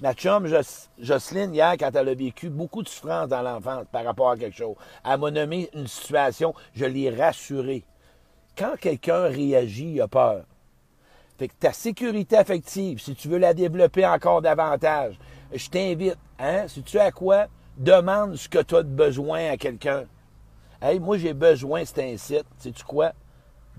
Ma 0.02 0.14
chum 0.14 0.46
Jocelyne, 0.98 1.54
hier, 1.54 1.74
quand 1.78 1.94
elle 1.94 2.08
a 2.08 2.14
vécu 2.14 2.48
beaucoup 2.48 2.82
de 2.82 2.88
souffrance 2.88 3.28
dans 3.28 3.42
l'enfance 3.42 3.84
par 3.92 4.02
rapport 4.02 4.30
à 4.30 4.36
quelque 4.38 4.56
chose, 4.56 4.74
elle 5.04 5.20
m'a 5.20 5.30
nommé 5.30 5.68
une 5.74 5.86
situation, 5.86 6.54
je 6.74 6.86
l'ai 6.86 7.10
rassurée. 7.10 7.84
Quand 8.56 8.76
quelqu'un 8.80 9.24
réagit, 9.24 9.92
il 9.92 10.00
a 10.00 10.08
peur. 10.08 10.44
Fait 11.38 11.48
que 11.48 11.54
ta 11.60 11.74
sécurité 11.74 12.38
affective, 12.38 12.98
si 12.98 13.14
tu 13.14 13.28
veux 13.28 13.36
la 13.36 13.52
développer 13.52 14.06
encore 14.06 14.40
davantage, 14.40 15.18
je 15.52 15.68
t'invite, 15.68 16.16
hein, 16.38 16.66
si 16.66 16.82
tu 16.82 16.98
as 16.98 17.12
quoi, 17.12 17.48
demande 17.76 18.36
ce 18.36 18.48
que 18.48 18.62
tu 18.62 18.76
as 18.76 18.82
de 18.82 18.88
besoin 18.88 19.50
à 19.50 19.58
quelqu'un. 19.58 20.04
Hey, 20.80 20.98
moi, 20.98 21.18
j'ai 21.18 21.34
besoin, 21.34 21.84
c'est 21.84 22.10
un 22.10 22.16
site, 22.16 22.46
sais-tu 22.56 22.84
quoi? 22.84 23.12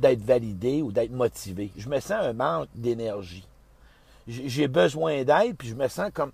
D'être 0.01 0.24
validé 0.24 0.81
ou 0.81 0.91
d'être 0.91 1.12
motivé. 1.12 1.72
Je 1.77 1.88
me 1.88 2.00
sens 2.00 2.25
un 2.25 2.34
manque 2.34 2.70
d'énergie 2.75 3.46
j'ai 4.27 4.67
besoin 4.67 5.24
d'aide, 5.24 5.55
puis 5.58 5.70
je 5.70 5.75
me 5.75 5.88
sens 5.88 6.12
comme. 6.13 6.31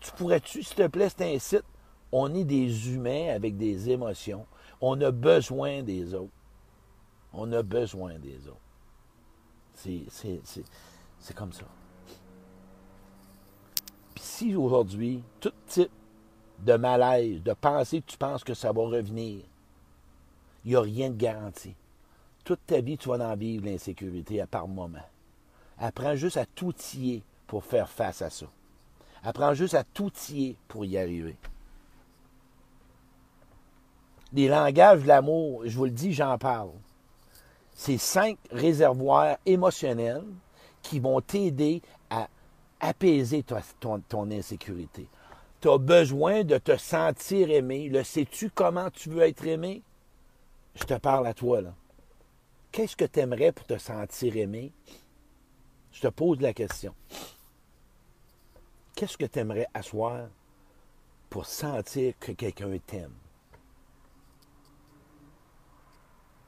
Tu 0.00 0.10
pourrais-tu, 0.12 0.62
s'il 0.62 0.76
te 0.76 0.86
plaît, 0.86 1.08
c'est 1.10 1.34
un 1.34 1.38
site. 1.38 1.64
On 2.12 2.34
est 2.34 2.44
des 2.44 2.92
humains 2.92 3.34
avec 3.34 3.56
des 3.56 3.90
émotions. 3.90 4.46
On 4.80 5.00
a 5.02 5.10
besoin 5.10 5.82
des 5.82 6.14
autres. 6.14 6.32
On 7.32 7.52
a 7.52 7.62
besoin 7.62 8.18
des 8.18 8.48
autres. 8.48 8.56
C'est 9.74 11.34
comme 11.34 11.52
ça. 11.52 11.66
Puis 14.14 14.24
si 14.24 14.56
aujourd'hui, 14.56 15.22
tout 15.38 15.52
type 15.66 15.90
de 16.60 16.76
malaise, 16.76 17.42
de 17.42 17.52
pensée 17.52 18.00
que 18.00 18.06
tu 18.06 18.18
penses 18.18 18.42
que 18.42 18.54
ça 18.54 18.72
va 18.72 18.82
revenir, 18.82 19.42
il 20.64 20.70
n'y 20.70 20.76
a 20.76 20.80
rien 20.80 21.10
de 21.10 21.16
garanti. 21.16 21.74
Toute 22.44 22.66
ta 22.66 22.80
vie, 22.80 22.96
tu 22.96 23.08
vas 23.08 23.30
en 23.30 23.36
vivre 23.36 23.66
l'insécurité 23.66 24.40
à 24.40 24.46
part 24.46 24.68
moment. 24.68 24.98
Apprends 25.78 26.14
juste 26.14 26.36
à 26.36 26.46
tout 26.46 26.72
tirer 26.72 27.22
pour 27.46 27.64
faire 27.64 27.88
face 27.88 28.22
à 28.22 28.30
ça. 28.30 28.46
Apprends 29.22 29.54
juste 29.54 29.74
à 29.74 29.84
tout 29.84 30.10
tirer 30.10 30.56
pour 30.68 30.84
y 30.84 30.96
arriver. 30.96 31.36
Les 34.32 34.48
langages 34.48 35.02
de 35.02 35.08
l'amour, 35.08 35.62
je 35.66 35.76
vous 35.76 35.86
le 35.86 35.90
dis, 35.90 36.12
j'en 36.12 36.38
parle. 36.38 36.70
C'est 37.74 37.98
cinq 37.98 38.38
réservoirs 38.50 39.38
émotionnels 39.46 40.24
qui 40.82 41.00
vont 41.00 41.20
t'aider 41.20 41.82
à 42.10 42.28
apaiser 42.80 43.42
ton, 43.42 44.00
ton 44.08 44.30
insécurité. 44.30 45.08
Tu 45.60 45.68
as 45.68 45.78
besoin 45.78 46.44
de 46.44 46.58
te 46.58 46.76
sentir 46.76 47.50
aimé. 47.50 47.88
Le 47.88 48.02
sais-tu 48.02 48.50
comment 48.50 48.90
tu 48.90 49.10
veux 49.10 49.22
être 49.22 49.46
aimé? 49.46 49.82
Je 50.74 50.84
te 50.84 50.94
parle 50.94 51.26
à 51.26 51.34
toi, 51.34 51.60
là. 51.60 51.74
Qu'est-ce 52.72 52.96
que 52.96 53.04
tu 53.04 53.20
aimerais 53.20 53.52
pour 53.52 53.66
te 53.66 53.78
sentir 53.78 54.36
aimé? 54.36 54.72
Je 55.92 56.00
te 56.00 56.08
pose 56.08 56.40
la 56.40 56.52
question. 56.52 56.94
Qu'est-ce 58.94 59.18
que 59.18 59.24
tu 59.24 59.38
aimerais 59.40 59.66
asseoir 59.74 60.28
pour 61.28 61.46
sentir 61.46 62.14
que 62.20 62.32
quelqu'un 62.32 62.76
t'aime? 62.86 63.14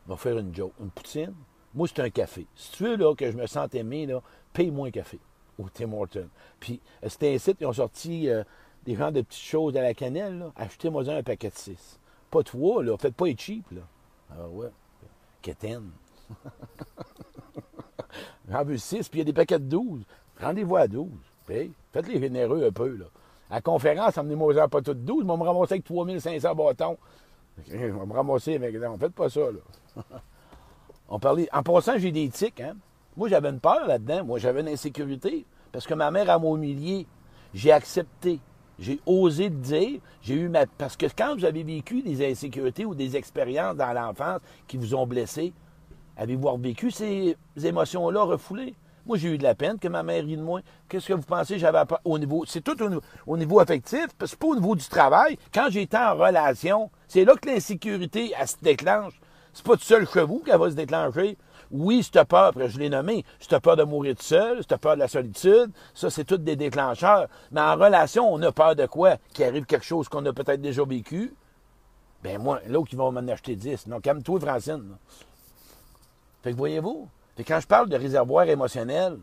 On 0.07 0.11
va 0.11 0.17
faire 0.17 0.39
une 0.39 0.55
joke. 0.55 0.75
Une 0.81 0.91
poutine? 0.91 1.35
Moi, 1.75 1.89
c'est 1.89 2.03
un 2.03 2.11
café. 2.11 2.47
Si 2.55 2.73
tu 2.73 2.85
veux 2.85 3.15
que 3.15 3.31
je 3.31 3.37
me 3.37 3.47
sente 3.47 3.75
aimé, 3.75 4.07
paye-moi 4.53 4.89
un 4.89 4.91
café 4.91 5.19
au 5.59 5.69
Tim 5.69 5.93
Hortons. 5.93 6.29
Puis, 6.61 6.81
euh, 7.03 7.09
c'était 7.09 7.35
un 7.35 7.39
site, 7.39 7.57
ils 7.61 7.67
ont 7.67 7.73
sorti 7.73 8.29
euh, 8.29 8.45
des 8.85 8.95
gens 8.95 9.11
de 9.11 9.23
petites 9.23 9.43
choses 9.43 9.77
à 9.77 9.83
la 9.83 9.95
cannelle. 9.95 10.51
Achetez-moi 10.57 11.09
un 11.09 11.23
paquet 11.23 11.51
de 11.51 11.57
six. 11.57 11.99
Pas 12.31 12.43
trois, 12.43 12.83
là. 12.83 12.97
Faites 12.99 13.15
pas 13.15 13.29
être 13.29 13.41
cheap, 13.41 13.71
là. 13.71 13.83
Ah 14.31 14.49
ouais. 14.49 14.71
Quétaine. 15.41 15.91
J'en 18.51 18.65
veux 18.65 18.77
6, 18.77 19.09
puis 19.09 19.19
il 19.19 19.21
y 19.21 19.23
a 19.23 19.25
des 19.25 19.33
paquets 19.33 19.59
de 19.59 19.65
12. 19.65 20.03
Rendez-vous 20.41 20.77
à 20.77 20.89
12. 20.89 21.09
Faites-les 21.47 22.21
généreux 22.21 22.67
un 22.67 22.73
peu. 22.73 22.97
Là. 22.97 23.07
À 23.51 23.57
la 23.57 23.61
conférence, 23.61 24.17
emmenez-moi 24.17 24.69
pas 24.69 24.81
toutes 24.81 25.05
12, 25.05 25.25
mais 25.25 25.33
on 25.33 25.37
me 25.37 25.45
ramasser 25.45 25.75
avec 25.75 25.85
3500 25.85 26.55
bâtons. 26.55 26.97
On 27.71 27.99
va 27.99 28.07
me 28.07 28.13
ramasser 28.13 28.57
avec. 28.57 28.75
Non, 28.77 28.97
faites 28.99 29.13
pas 29.13 29.29
ça, 29.29 29.41
là. 29.41 30.03
on 31.09 31.19
parlait. 31.19 31.49
En 31.53 31.63
passant, 31.63 31.99
j'ai 31.99 32.13
des 32.13 32.29
tics, 32.29 32.61
hein. 32.61 32.77
Moi, 33.17 33.29
j'avais 33.29 33.51
une 33.51 33.61
peur 33.61 33.87
là-dedans. 33.87 34.25
Moi, 34.25 34.39
j'avais 34.39 34.63
une 34.63 34.69
insécurité. 34.69 35.45
Parce 35.71 35.87
que 35.87 35.95
ma 35.95 36.11
mère 36.11 36.31
a 36.31 36.39
m'a 36.39 36.49
humilié. 36.49 37.07
J'ai 37.53 37.73
accepté. 37.73 38.41
J'ai 38.79 39.01
osé 39.05 39.51
le 39.51 39.57
dire. 39.57 40.01
J'ai 40.23 40.35
eu 40.35 40.49
ma. 40.49 40.67
Parce 40.67 40.97
que 40.97 41.07
quand 41.15 41.37
vous 41.37 41.45
avez 41.45 41.63
vécu 41.63 42.03
des 42.03 42.27
insécurités 42.27 42.87
ou 42.87 42.95
des 42.95 43.17
expériences 43.17 43.77
dans 43.77 43.93
l'enfance 43.93 44.41
qui 44.67 44.79
vous 44.79 44.95
ont 44.95 45.07
blessé, 45.07 45.53
Avez-vous 46.17 46.57
vécu 46.59 46.91
ces 46.91 47.37
émotions-là 47.63 48.23
refoulées? 48.23 48.75
Moi, 49.05 49.19
j'ai 49.19 49.31
eu 49.31 49.39
de 49.39 49.43
la 49.43 49.57
peine 49.57 49.79
que 49.79 49.89
ma 49.89 50.05
mère 50.05 50.25
rit 50.25 50.37
de 50.37 50.43
moi. 50.43 50.61
Qu'est-ce 50.89 51.09
que 51.09 51.13
vous 51.13 51.23
pensez? 51.23 51.59
J'avais 51.59 51.85
pas 51.87 52.01
au 52.05 52.19
niveau. 52.19 52.45
C'est 52.47 52.61
tout 52.61 52.77
au 53.27 53.37
niveau, 53.37 53.59
affectif, 53.59 54.07
c'est 54.25 54.39
pas 54.39 54.47
au 54.47 54.55
niveau 54.55 54.77
du 54.77 54.85
travail. 54.87 55.39
Quand 55.53 55.67
j'étais 55.71 55.97
en 55.97 56.15
relation, 56.15 56.89
c'est 57.09 57.25
là 57.25 57.35
que 57.35 57.49
l'insécurité, 57.49 58.33
elle 58.39 58.47
se 58.47 58.57
déclenche. 58.63 59.21
C'est 59.53 59.67
pas 59.67 59.77
tout 59.77 59.83
seul 59.83 60.09
chez 60.09 60.23
vous 60.23 60.39
qu'elle 60.39 60.59
va 60.59 60.71
se 60.71 60.77
déclencher. 60.77 61.37
Oui, 61.73 62.03
cette 62.03 62.29
peur, 62.29 62.45
après 62.45 62.69
je 62.69 62.79
l'ai 62.79 62.91
nommé, 62.91 63.25
cette 63.41 63.59
peur 63.61 63.77
de 63.77 63.83
mourir 63.83 64.15
tout 64.15 64.23
seul, 64.23 64.59
cette 64.59 64.81
peur 64.81 64.95
de 64.95 65.01
la 65.01 65.09
solitude, 65.09 65.73
ça, 65.95 66.11
c'est 66.11 66.25
tout 66.25 66.37
des 66.37 66.55
déclencheurs. 66.55 67.27
Mais 67.51 67.61
en 67.61 67.75
relation, 67.75 68.33
on 68.33 68.41
a 68.43 68.53
peur 68.53 68.77
de 68.77 68.87
quoi? 68.87 69.17
Qu'il 69.35 69.45
arrive 69.47 69.65
quelque 69.65 69.85
chose 69.85 70.09
qu'on 70.09 70.25
a 70.27 70.33
peut-être 70.33 70.61
déjà 70.61 70.85
vécu. 70.85 71.35
Ben 72.23 72.41
moi, 72.41 72.61
l'autre 72.69 72.91
qui 72.91 72.97
va 72.97 73.11
m'en 73.11 73.27
acheter 73.27 73.57
10. 73.57 73.89
Non, 73.89 74.01
calme-toi, 74.01 74.39
Francine. 74.39 74.97
Fait 76.43 76.53
que 76.53 76.57
voyez-vous, 76.57 77.09
quand 77.47 77.61
je 77.61 77.67
parle 77.67 77.89
de 77.89 77.97
réservoir 77.97 78.49
émotionnel, 78.49 79.19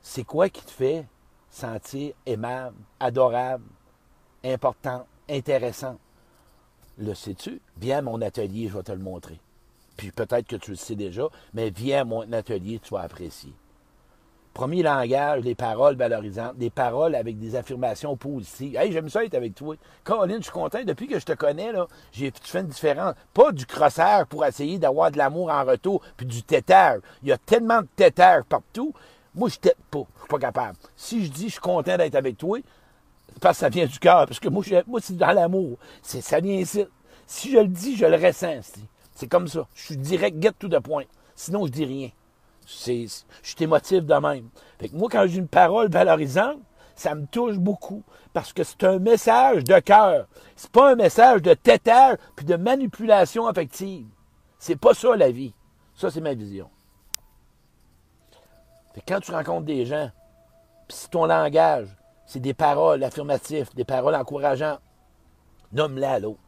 c'est 0.00 0.24
quoi 0.24 0.48
qui 0.48 0.64
te 0.64 0.70
fait 0.70 1.06
sentir 1.50 2.14
aimable, 2.26 2.76
adorable, 3.00 3.64
important, 4.44 5.06
intéressant? 5.28 5.98
Le 6.98 7.14
sais-tu? 7.14 7.60
Viens 7.78 7.98
à 7.98 8.02
mon 8.02 8.20
atelier, 8.20 8.68
je 8.68 8.76
vais 8.76 8.82
te 8.82 8.92
le 8.92 8.98
montrer. 8.98 9.40
Puis 9.96 10.10
peut-être 10.10 10.46
que 10.46 10.56
tu 10.56 10.70
le 10.70 10.76
sais 10.76 10.96
déjà, 10.96 11.28
mais 11.54 11.70
viens 11.70 12.02
à 12.02 12.04
mon 12.04 12.32
atelier, 12.32 12.78
tu 12.78 12.92
vas 12.92 13.00
apprécier. 13.00 13.52
Premier 14.54 14.82
langage, 14.82 15.44
les 15.44 15.54
paroles 15.54 15.96
valorisantes, 15.96 16.56
des 16.56 16.68
paroles 16.68 17.14
avec 17.14 17.38
des 17.38 17.56
affirmations 17.56 18.16
positives. 18.16 18.76
Hey, 18.76 18.92
j'aime 18.92 19.08
ça 19.08 19.24
être 19.24 19.34
avec 19.34 19.54
toi. 19.54 19.76
Caroline, 20.04 20.38
je 20.38 20.44
suis 20.44 20.52
content. 20.52 20.82
Depuis 20.84 21.06
que 21.06 21.18
je 21.18 21.24
te 21.24 21.32
connais, 21.32 21.72
là, 21.72 21.86
j'ai, 22.12 22.30
tu 22.30 22.50
fais 22.50 22.60
une 22.60 22.66
différence. 22.66 23.14
Pas 23.32 23.50
du 23.52 23.64
crosseur 23.64 24.26
pour 24.26 24.44
essayer 24.44 24.78
d'avoir 24.78 25.10
de 25.10 25.16
l'amour 25.16 25.50
en 25.50 25.64
retour, 25.64 26.02
puis 26.16 26.26
du 26.26 26.42
tétard. 26.42 26.96
Il 27.22 27.28
y 27.28 27.32
a 27.32 27.38
tellement 27.38 27.80
de 27.80 27.88
tétard 27.96 28.44
partout. 28.44 28.92
Moi, 29.34 29.48
je 29.48 29.56
t'aide 29.56 29.74
pas. 29.90 30.04
Je 30.14 30.20
suis 30.20 30.28
pas 30.28 30.38
capable. 30.38 30.76
Si 30.96 31.24
je 31.24 31.30
dis 31.30 31.46
je 31.46 31.52
suis 31.52 31.60
content 31.60 31.96
d'être 31.96 32.14
avec 32.14 32.36
toi, 32.36 32.58
parce 33.40 33.56
que 33.56 33.60
ça 33.60 33.68
vient 33.70 33.86
du 33.86 33.98
cœur. 33.98 34.26
Parce 34.26 34.38
que 34.38 34.48
moi, 34.48 34.62
moi 34.86 35.00
c'est 35.02 35.16
dans 35.16 35.32
l'amour. 35.32 35.78
C'est, 36.02 36.20
ça 36.20 36.40
vient 36.40 36.56
ici. 36.56 36.84
Si 37.26 37.50
je 37.50 37.58
le 37.58 37.68
dis, 37.68 37.96
je 37.96 38.04
le 38.04 38.16
ressens. 38.16 38.74
C'est 39.14 39.28
comme 39.28 39.48
ça. 39.48 39.66
Je 39.74 39.82
suis 39.82 39.96
direct, 39.96 40.42
get 40.42 40.52
to 40.58 40.68
the 40.68 40.80
point. 40.80 41.04
Sinon, 41.34 41.66
je 41.66 41.72
dis 41.72 41.84
rien. 41.84 42.10
Je 42.66 43.54
t'émotive 43.56 44.06
de 44.06 44.14
même. 44.14 44.48
Fait 44.78 44.88
que 44.88 44.96
moi, 44.96 45.08
quand 45.10 45.26
j'ai 45.26 45.38
une 45.38 45.48
parole 45.48 45.90
valorisante, 45.90 46.60
ça 46.94 47.14
me 47.14 47.26
touche 47.26 47.58
beaucoup 47.58 48.02
parce 48.32 48.52
que 48.52 48.64
c'est 48.64 48.84
un 48.84 48.98
message 48.98 49.64
de 49.64 49.78
cœur. 49.80 50.26
C'est 50.56 50.70
pas 50.70 50.92
un 50.92 50.94
message 50.94 51.42
de 51.42 51.54
tétère 51.54 52.16
puis 52.36 52.44
de 52.44 52.56
manipulation 52.56 53.46
affective. 53.46 54.06
C'est 54.58 54.76
pas 54.76 54.94
ça 54.94 55.16
la 55.16 55.30
vie. 55.30 55.54
Ça, 55.94 56.10
c'est 56.10 56.20
ma 56.20 56.34
vision. 56.34 56.70
Quand 59.06 59.20
tu 59.20 59.32
rencontres 59.32 59.66
des 59.66 59.86
gens, 59.86 60.10
puis 60.88 60.96
si 60.96 61.08
ton 61.08 61.26
langage, 61.26 61.88
c'est 62.26 62.40
des 62.40 62.54
paroles 62.54 63.02
affirmatives, 63.02 63.68
des 63.74 63.84
paroles 63.84 64.14
encourageantes, 64.14 64.80
nomme-la 65.72 66.12
à 66.12 66.18
l'autre. 66.18 66.40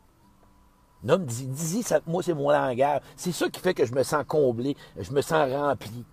Nomme, 1.04 1.26
dis, 1.26 1.46
dis, 1.46 1.82
ça, 1.82 2.00
moi, 2.06 2.22
c'est 2.22 2.34
mon 2.34 2.50
langage. 2.50 3.02
C'est 3.14 3.32
ça 3.32 3.48
qui 3.50 3.60
fait 3.60 3.74
que 3.74 3.84
je 3.84 3.94
me 3.94 4.02
sens 4.02 4.24
comblé, 4.26 4.76
je 4.98 5.12
me 5.12 5.20
sens 5.20 5.50
rempli. 5.52 6.04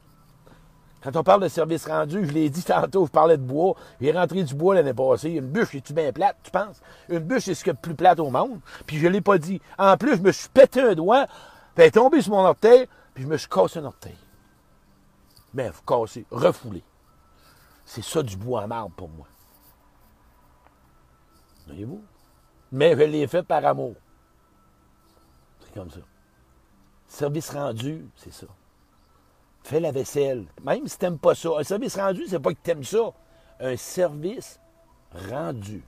Quand 1.02 1.16
on 1.16 1.24
parle 1.24 1.42
de 1.42 1.48
service 1.48 1.88
rendu, 1.88 2.28
je 2.28 2.32
l'ai 2.32 2.50
dit 2.50 2.62
tantôt, 2.62 3.08
je 3.08 3.12
parlais 3.12 3.38
de 3.38 3.42
bois. 3.42 3.76
J'ai 4.00 4.12
rentré 4.12 4.44
du 4.44 4.54
bois 4.54 4.76
l'année 4.76 4.94
passée. 4.94 5.32
Une 5.32 5.48
bûche, 5.48 5.74
est-tu 5.74 5.94
bien 5.94 6.12
plate, 6.12 6.38
tu 6.44 6.52
penses? 6.52 6.80
Une 7.10 7.20
bûche, 7.20 7.46
c'est 7.46 7.56
ce 7.56 7.72
de 7.72 7.76
plus 7.76 7.96
plate 7.96 8.20
au 8.20 8.30
monde. 8.30 8.60
Puis 8.86 9.00
je 9.00 9.08
l'ai 9.08 9.22
pas 9.22 9.40
dit. 9.40 9.60
En 9.80 9.98
plus, 9.98 10.18
je 10.18 10.22
me 10.22 10.32
suis 10.32 10.50
pété 10.50 10.82
un 10.82 10.94
doigt, 10.94 11.26
puis 11.74 11.84
elle 11.84 11.86
est 11.86 11.92
tombée 11.92 12.22
sur 12.22 12.34
mon 12.34 12.46
orteil, 12.46 12.88
puis 13.16 13.24
je 13.24 13.28
me 13.30 13.38
suis 13.38 13.50
cassé 13.50 13.80
un 13.80 13.86
orteil. 13.86 14.18
Ben, 15.54 15.72
cassé, 15.88 16.26
refoulé. 16.30 16.84
C'est 17.84 18.04
ça 18.04 18.22
du 18.22 18.38
bois 18.38 18.64
en 18.64 18.68
marbre 18.68 18.94
pour 18.96 19.10
moi. 19.10 19.26
Voyez-vous? 21.66 22.04
Mais 22.72 22.92
je 22.92 23.04
l'ai 23.04 23.26
fait 23.26 23.44
par 23.44 23.66
amour. 23.66 23.96
Comme 25.74 25.90
ça. 25.90 26.00
Service 27.08 27.50
rendu, 27.50 28.06
c'est 28.16 28.34
ça. 28.34 28.48
Fais 29.64 29.80
la 29.80 29.92
vaisselle. 29.92 30.46
Même 30.64 30.88
si 30.88 30.98
tu 30.98 31.06
n'aimes 31.06 31.20
pas 31.20 31.36
ça. 31.36 31.50
Un 31.60 31.64
service 31.64 31.96
rendu, 31.98 32.26
c'est 32.28 32.40
pas 32.40 32.54
que 32.54 32.60
tu 32.64 32.72
aimes 32.72 32.84
ça. 32.84 33.14
Un 33.60 33.76
service 33.78 34.60
rendu. 35.30 35.84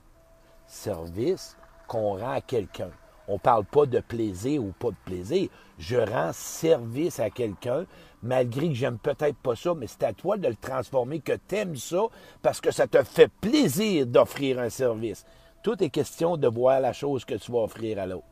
Service 0.66 1.56
qu'on 1.86 2.18
rend 2.18 2.32
à 2.32 2.40
quelqu'un. 2.40 2.90
On 3.26 3.34
ne 3.34 3.38
parle 3.38 3.64
pas 3.64 3.86
de 3.86 4.00
plaisir 4.00 4.62
ou 4.62 4.72
pas 4.72 4.90
de 4.90 4.96
plaisir. 5.04 5.48
Je 5.78 5.96
rends 5.96 6.32
service 6.32 7.20
à 7.20 7.30
quelqu'un, 7.30 7.86
malgré 8.22 8.68
que 8.68 8.74
j'aime 8.74 8.98
peut-être 8.98 9.36
pas 9.38 9.56
ça, 9.56 9.74
mais 9.74 9.86
c'est 9.86 10.04
à 10.04 10.12
toi 10.12 10.36
de 10.36 10.46
le 10.46 10.56
transformer, 10.56 11.20
que 11.20 11.32
tu 11.48 11.56
aimes 11.56 11.76
ça, 11.76 12.02
parce 12.42 12.60
que 12.60 12.70
ça 12.70 12.86
te 12.86 13.02
fait 13.02 13.28
plaisir 13.40 14.06
d'offrir 14.06 14.58
un 14.58 14.68
service. 14.68 15.24
Tout 15.62 15.82
est 15.82 15.90
question 15.90 16.36
de 16.36 16.48
voir 16.48 16.80
la 16.80 16.92
chose 16.92 17.24
que 17.24 17.34
tu 17.34 17.50
vas 17.50 17.60
offrir 17.60 17.98
à 17.98 18.06
l'autre. 18.06 18.26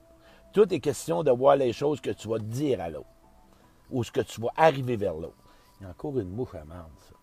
Tout 0.52 0.72
est 0.72 0.80
question 0.80 1.22
de 1.22 1.30
voir 1.30 1.56
les 1.56 1.72
choses 1.72 2.00
que 2.00 2.10
tu 2.10 2.28
vas 2.28 2.38
dire 2.38 2.80
à 2.80 2.90
l'autre 2.90 3.06
ou 3.90 4.04
ce 4.04 4.12
que 4.12 4.20
tu 4.20 4.40
vas 4.40 4.52
arriver 4.56 4.96
vers 4.96 5.14
l'autre. 5.14 5.36
Il 5.80 5.84
y 5.84 5.86
a 5.86 5.90
encore 5.90 6.18
une 6.18 6.30
mouche 6.30 6.54
à 6.54 6.64
merde, 6.64 6.90
ça. 7.08 7.14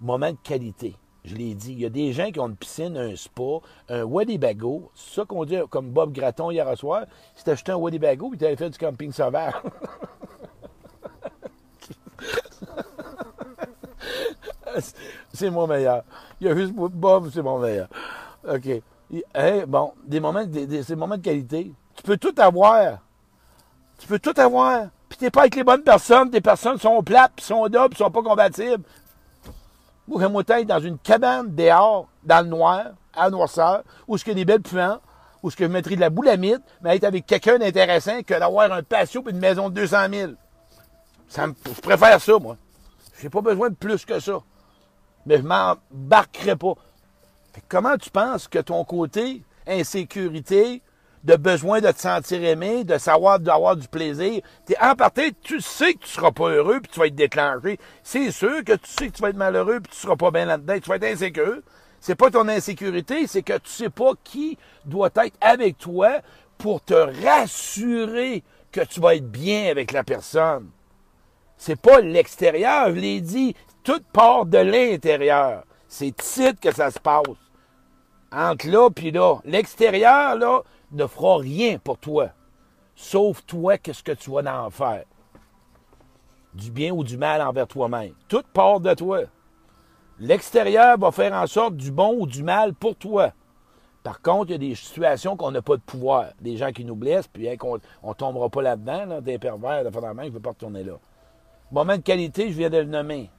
Moment 0.00 0.30
de 0.30 0.36
qualité. 0.42 0.96
Je 1.24 1.34
l'ai 1.34 1.54
dit, 1.54 1.72
il 1.72 1.80
y 1.80 1.86
a 1.86 1.90
des 1.90 2.12
gens 2.12 2.30
qui 2.30 2.38
ont 2.38 2.46
une 2.48 2.56
piscine, 2.56 2.96
un 2.96 3.16
spa, 3.16 3.60
un 3.88 4.06
Bago. 4.06 4.92
C'est 4.94 5.14
ça 5.16 5.24
qu'on 5.24 5.44
dit, 5.44 5.58
comme 5.70 5.90
Bob 5.90 6.12
Gratton 6.12 6.52
hier 6.52 6.78
soir. 6.78 7.06
Il 7.34 7.38
s'était 7.38 7.50
acheté 7.52 7.72
un 7.72 7.78
Bago 7.78 8.30
puis 8.30 8.38
il 8.40 8.46
avait 8.46 8.54
fait 8.56 8.70
du 8.70 8.78
camping 8.78 9.10
sauvage. 9.10 9.54
c'est 15.32 15.50
mon 15.50 15.66
meilleur. 15.66 16.04
Il 16.40 16.46
y 16.46 16.50
a 16.50 16.54
juste 16.54 16.72
Bob, 16.74 17.30
c'est 17.32 17.42
mon 17.42 17.58
meilleur. 17.58 17.88
OK. 18.48 18.82
bon, 19.66 19.92
des 20.04 20.20
moments, 20.20 20.44
des, 20.44 20.66
des 20.66 20.94
moments 20.94 21.16
de 21.16 21.22
qualité. 21.22 21.72
Tu 21.96 22.02
peux 22.02 22.16
tout 22.16 22.34
avoir. 22.38 22.98
Tu 23.98 24.06
peux 24.06 24.18
tout 24.18 24.34
avoir 24.36 24.88
puis 25.08 25.18
t'es 25.18 25.30
pas 25.30 25.42
avec 25.42 25.54
les 25.54 25.64
bonnes 25.64 25.82
personnes, 25.82 26.30
tes 26.30 26.40
personnes 26.40 26.78
sont 26.78 27.02
plates, 27.02 27.32
puis 27.36 27.44
sont 27.44 27.66
doubles, 27.68 27.90
puis 27.90 27.98
sont 27.98 28.10
pas 28.10 28.22
compatibles. 28.22 28.84
Moi, 30.08 30.20
j'aimerais 30.20 30.62
être 30.62 30.66
dans 30.66 30.80
une 30.80 30.98
cabane 30.98 31.54
dehors, 31.54 32.08
dans 32.24 32.44
le 32.44 32.48
noir, 32.48 32.86
à 33.14 33.30
noirceur, 33.30 33.82
où 34.06 34.18
ce 34.18 34.24
qu'il 34.24 34.32
y 34.32 34.36
a 34.36 34.38
des 34.40 34.44
belles 34.44 34.62
puants, 34.62 35.00
où 35.42 35.50
ce 35.50 35.56
que 35.56 35.64
je 35.64 35.70
mettrais 35.70 35.96
de 35.96 36.00
la 36.00 36.10
boulamite, 36.10 36.62
mais 36.82 36.96
être 36.96 37.04
avec 37.04 37.26
quelqu'un 37.26 37.58
d'intéressant 37.58 38.22
que 38.22 38.38
d'avoir 38.38 38.70
un 38.72 38.82
patio 38.82 39.22
et 39.26 39.30
une 39.30 39.38
maison 39.38 39.68
de 39.68 39.74
200 39.74 39.96
000. 40.12 40.32
Ça 41.28 41.46
je 41.46 41.80
préfère 41.80 42.20
ça, 42.20 42.38
moi. 42.38 42.56
J'ai 43.20 43.30
pas 43.30 43.40
besoin 43.40 43.70
de 43.70 43.74
plus 43.74 44.04
que 44.04 44.20
ça. 44.20 44.40
Mais 45.24 45.38
je 45.38 45.42
m'embarquerai 45.42 46.56
pas. 46.56 46.74
comment 47.68 47.96
tu 47.96 48.10
penses 48.10 48.48
que 48.48 48.58
ton 48.58 48.84
côté 48.84 49.42
insécurité, 49.66 50.82
de 51.26 51.34
besoin 51.34 51.80
de 51.80 51.90
te 51.90 51.98
sentir 51.98 52.42
aimé, 52.44 52.84
de 52.84 52.98
savoir 52.98 53.40
d'avoir 53.40 53.76
du 53.76 53.88
plaisir. 53.88 54.40
Es 54.70 54.76
en 54.80 54.94
partie, 54.94 55.34
tu 55.42 55.60
sais 55.60 55.94
que 55.94 55.98
tu 55.98 56.08
seras 56.08 56.30
pas 56.30 56.50
heureux 56.50 56.78
puis 56.80 56.92
tu 56.92 57.00
vas 57.00 57.08
être 57.08 57.16
déclenché. 57.16 57.78
C'est 58.04 58.30
sûr 58.30 58.62
que 58.64 58.74
tu 58.74 58.88
sais 58.88 59.08
que 59.08 59.16
tu 59.16 59.22
vas 59.22 59.30
être 59.30 59.36
malheureux 59.36 59.80
puis 59.80 59.92
tu 59.92 59.98
seras 59.98 60.14
pas 60.14 60.30
bien 60.30 60.44
là-dedans, 60.44 60.78
tu 60.78 60.88
vas 60.88 60.96
être 60.96 61.04
insécure. 61.04 61.58
C'est 61.98 62.14
pas 62.14 62.30
ton 62.30 62.46
insécurité, 62.48 63.26
c'est 63.26 63.42
que 63.42 63.58
tu 63.58 63.70
sais 63.70 63.90
pas 63.90 64.12
qui 64.22 64.56
doit 64.84 65.10
être 65.16 65.36
avec 65.40 65.78
toi 65.78 66.20
pour 66.58 66.80
te 66.80 66.94
rassurer 66.94 68.44
que 68.70 68.82
tu 68.82 69.00
vas 69.00 69.16
être 69.16 69.28
bien 69.28 69.68
avec 69.68 69.90
la 69.90 70.04
personne. 70.04 70.70
C'est 71.58 71.80
pas 71.80 72.00
l'extérieur, 72.00 72.90
je 72.90 73.00
l'ai 73.00 73.20
dit, 73.20 73.56
tout 73.82 74.02
part 74.12 74.46
de 74.46 74.58
l'intérieur. 74.58 75.64
C'est 75.88 76.14
titre 76.16 76.60
que 76.60 76.72
ça 76.72 76.92
se 76.92 77.00
passe. 77.00 77.24
Entre 78.30 78.68
là 78.68 78.90
puis 78.90 79.10
là. 79.10 79.38
L'extérieur, 79.44 80.36
là, 80.36 80.62
ne 80.92 81.06
fera 81.06 81.38
rien 81.38 81.78
pour 81.78 81.98
toi. 81.98 82.30
Sauf 82.94 83.44
toi, 83.44 83.78
qu'est-ce 83.78 84.02
que 84.02 84.12
tu 84.12 84.30
vas 84.30 84.64
en 84.64 84.70
faire? 84.70 85.04
Du 86.54 86.70
bien 86.70 86.92
ou 86.92 87.04
du 87.04 87.18
mal 87.18 87.42
envers 87.42 87.66
toi-même. 87.66 88.14
Tout 88.28 88.42
part 88.52 88.80
de 88.80 88.94
toi. 88.94 89.20
L'extérieur 90.18 90.96
va 90.98 91.12
faire 91.12 91.34
en 91.34 91.46
sorte 91.46 91.76
du 91.76 91.90
bon 91.90 92.16
ou 92.18 92.26
du 92.26 92.42
mal 92.42 92.72
pour 92.72 92.96
toi. 92.96 93.32
Par 94.02 94.22
contre, 94.22 94.50
il 94.50 94.52
y 94.52 94.54
a 94.54 94.58
des 94.58 94.74
situations 94.74 95.36
qu'on 95.36 95.50
n'a 95.50 95.60
pas 95.60 95.76
de 95.76 95.82
pouvoir. 95.82 96.26
Des 96.40 96.56
gens 96.56 96.72
qui 96.72 96.84
nous 96.84 96.96
blessent, 96.96 97.28
puis 97.28 97.48
on 98.02 98.14
tombera 98.14 98.48
pas 98.48 98.62
là-dedans, 98.62 99.20
des 99.20 99.38
pervers, 99.38 99.84
de 99.84 99.90
main, 99.90 100.22
je 100.22 100.28
ne 100.28 100.34
veux 100.34 100.40
pas 100.40 100.50
retourner 100.50 100.84
là. 100.84 100.94
Moment 101.72 101.96
de 101.96 102.02
qualité, 102.02 102.50
je 102.50 102.56
viens 102.56 102.70
de 102.70 102.78
le 102.78 102.84
nommer 102.84 103.30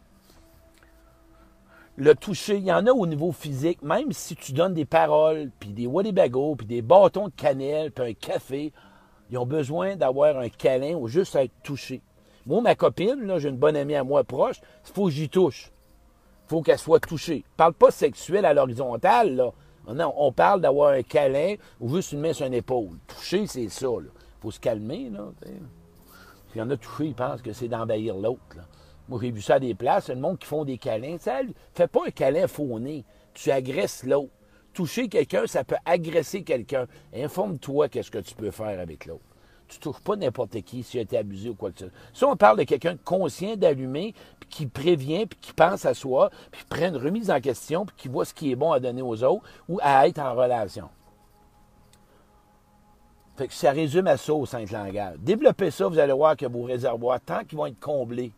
le 1.98 2.14
toucher, 2.14 2.58
il 2.58 2.64
y 2.64 2.72
en 2.72 2.86
a 2.86 2.92
au 2.92 3.08
niveau 3.08 3.32
physique, 3.32 3.82
même 3.82 4.12
si 4.12 4.36
tu 4.36 4.54
donnes 4.54 4.76
des 4.76 4.86
paroles, 4.86 5.50
puis 5.60 5.70
des 5.70 5.88
Waddy-Bagos, 5.88 6.58
puis 6.58 6.68
des 6.68 6.84
bâtons 6.84 7.28
de 7.28 7.34
cannelle, 7.36 7.92
puis 7.92 8.12
un 8.12 8.14
café, 8.14 8.72
ils 9.32 9.38
ont 9.40 9.48
besoin 9.48 9.96
d'avoir 9.96 10.38
un 10.38 10.50
câlin 10.50 10.94
ou 10.94 11.08
juste 11.08 11.36
être 11.36 11.52
touché. 11.64 12.02
Moi, 12.46 12.62
ma 12.62 12.76
copine, 12.76 13.26
là, 13.26 13.40
j'ai 13.40 13.50
une 13.50 13.58
bonne 13.58 13.76
amie 13.76 13.96
à 13.96 14.04
moi 14.04 14.24
proche, 14.24 14.62
il 14.88 14.94
faut 14.94 15.06
que 15.06 15.12
j'y 15.12 15.28
touche. 15.28 15.72
Il 16.46 16.50
faut 16.50 16.62
qu'elle 16.62 16.78
soit 16.78 17.00
touchée. 17.00 17.44
Parle 17.58 17.74
pas 17.74 17.90
sexuel 17.90 18.46
à 18.46 18.54
l'horizontale, 18.54 19.36
là. 19.36 19.52
Non, 19.92 20.14
on 20.18 20.32
parle 20.32 20.62
d'avoir 20.62 20.92
un 20.92 21.02
câlin 21.02 21.56
ou 21.80 21.96
juste 21.96 22.12
une 22.12 22.20
main 22.20 22.34
sur 22.34 22.46
une 22.46 22.54
épaule. 22.54 23.00
Toucher, 23.08 23.48
c'est 23.48 23.70
ça, 23.70 23.88
là. 23.88 24.10
faut 24.40 24.52
se 24.52 24.60
calmer, 24.60 25.10
là. 25.10 25.30
S'il 26.52 26.60
y 26.60 26.62
en 26.62 26.70
a 26.70 26.78
touché, 26.78 27.06
ils 27.06 27.16
pensent 27.16 27.42
que 27.42 27.54
c'est 27.54 27.68
d'envahir 27.68 28.16
l'autre. 28.16 28.58
Moi, 29.10 29.20
j'ai 29.22 29.32
vu 29.32 29.42
ça 29.42 29.56
à 29.56 29.60
des 29.60 29.74
places, 29.74 30.10
le 30.10 30.16
monde 30.16 30.38
qui 30.38 30.48
font 30.48 30.66
des 30.66 30.78
câlins. 30.78 31.18
Ça, 31.20 31.40
fais 31.74 31.88
pas 31.88 32.02
un 32.08 32.12
câlin 32.12 32.48
fauné. 32.48 33.06
Tu 33.34 33.52
agresses 33.52 34.04
l'autre. 34.04 34.32
Toucher 34.74 35.08
quelqu'un, 35.08 35.48
ça 35.48 35.64
peut 35.64 35.78
agresser 35.86 36.44
quelqu'un. 36.44 36.88
Informe-toi 37.16 37.90
qu'est-ce 37.90 38.12
que 38.12 38.20
tu 38.20 38.36
peux 38.36 38.52
faire 38.52 38.80
avec 38.80 39.06
l'autre. 39.06 39.24
Tu 39.68 39.80
touches 39.80 40.00
pas 40.00 40.16
n'importe 40.16 40.62
qui 40.62 40.84
s'il 40.84 41.00
a 41.00 41.04
été 41.04 41.18
abusé 41.18 41.50
ou 41.50 41.56
quoi 41.56 41.72
que 41.72 41.80
ce 41.80 41.86
soit. 41.86 41.98
Si 42.14 42.24
on 42.24 42.36
parle 42.36 42.60
de 42.60 42.64
quelqu'un 42.64 42.96
conscient, 42.96 43.56
d'allumé, 43.56 44.14
puis 44.40 44.50
qui 44.50 44.66
prévient, 44.68 45.26
puis 45.26 45.40
qui 45.40 45.54
pense 45.54 45.86
à 45.86 45.94
soi, 45.94 46.30
puis 46.52 46.62
qui 46.62 46.68
prend 46.68 46.88
une 46.88 46.98
remise 46.98 47.32
en 47.32 47.42
question, 47.42 47.86
puis 47.86 47.96
qui 47.98 48.08
voit 48.08 48.24
ce 48.24 48.34
qui 48.34 48.52
est 48.52 48.56
bon 48.56 48.72
à 48.72 48.80
donner 48.80 49.02
aux 49.02 49.24
autres 49.24 49.44
ou 49.68 49.80
à 49.82 50.08
être 50.08 50.20
en 50.20 50.36
relation. 50.36 50.90
Fait 53.36 53.48
que 53.48 53.54
ça 53.54 53.72
résume 53.72 54.08
à 54.08 54.18
ça 54.18 54.34
au 54.34 54.46
Saint-Langage. 54.46 55.18
Développez 55.20 55.70
ça, 55.70 55.88
vous 55.88 56.00
allez 56.00 56.14
voir 56.14 56.36
que 56.36 56.46
vos 56.46 56.64
réservoirs, 56.64 57.20
tant 57.20 57.44
qu'ils 57.44 57.58
vont 57.58 57.68
être 57.68 57.80
comblés, 57.80 58.32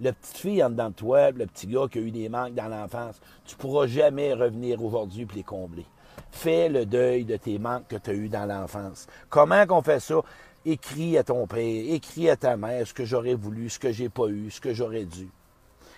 la 0.00 0.12
petite 0.12 0.36
fille 0.36 0.62
en 0.62 0.70
dedans 0.70 0.90
de 0.90 0.94
toi, 0.94 1.30
le 1.30 1.46
petit 1.46 1.66
gars 1.66 1.86
qui 1.90 1.98
a 1.98 2.02
eu 2.02 2.10
des 2.10 2.28
manques 2.28 2.54
dans 2.54 2.68
l'enfance, 2.68 3.20
tu 3.44 3.54
ne 3.54 3.60
pourras 3.60 3.86
jamais 3.86 4.32
revenir 4.34 4.82
aujourd'hui 4.82 5.26
et 5.30 5.36
les 5.36 5.42
combler. 5.42 5.86
Fais 6.30 6.68
le 6.68 6.86
deuil 6.86 7.24
de 7.24 7.36
tes 7.36 7.58
manques 7.58 7.88
que 7.88 7.96
tu 7.96 8.10
as 8.10 8.14
eus 8.14 8.28
dans 8.28 8.46
l'enfance. 8.46 9.06
Comment 9.28 9.66
qu'on 9.66 9.82
fait 9.82 10.00
ça? 10.00 10.20
Écris 10.64 11.16
à 11.16 11.24
ton 11.24 11.46
père, 11.46 11.60
écris 11.62 12.28
à 12.28 12.36
ta 12.36 12.56
mère 12.56 12.86
ce 12.86 12.92
que 12.92 13.04
j'aurais 13.04 13.34
voulu, 13.34 13.70
ce 13.70 13.78
que 13.78 13.92
j'ai 13.92 14.08
pas 14.08 14.26
eu, 14.26 14.50
ce 14.50 14.60
que 14.60 14.74
j'aurais 14.74 15.04
dû. 15.04 15.28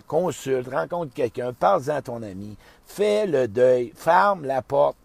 Consulte, 0.06 0.68
rencontre 0.68 1.12
quelqu'un, 1.12 1.52
parle-en 1.52 1.96
à 1.96 2.02
ton 2.02 2.22
ami, 2.22 2.56
fais 2.84 3.26
le 3.26 3.48
deuil, 3.48 3.92
ferme 3.94 4.44
la 4.44 4.62
porte, 4.62 4.96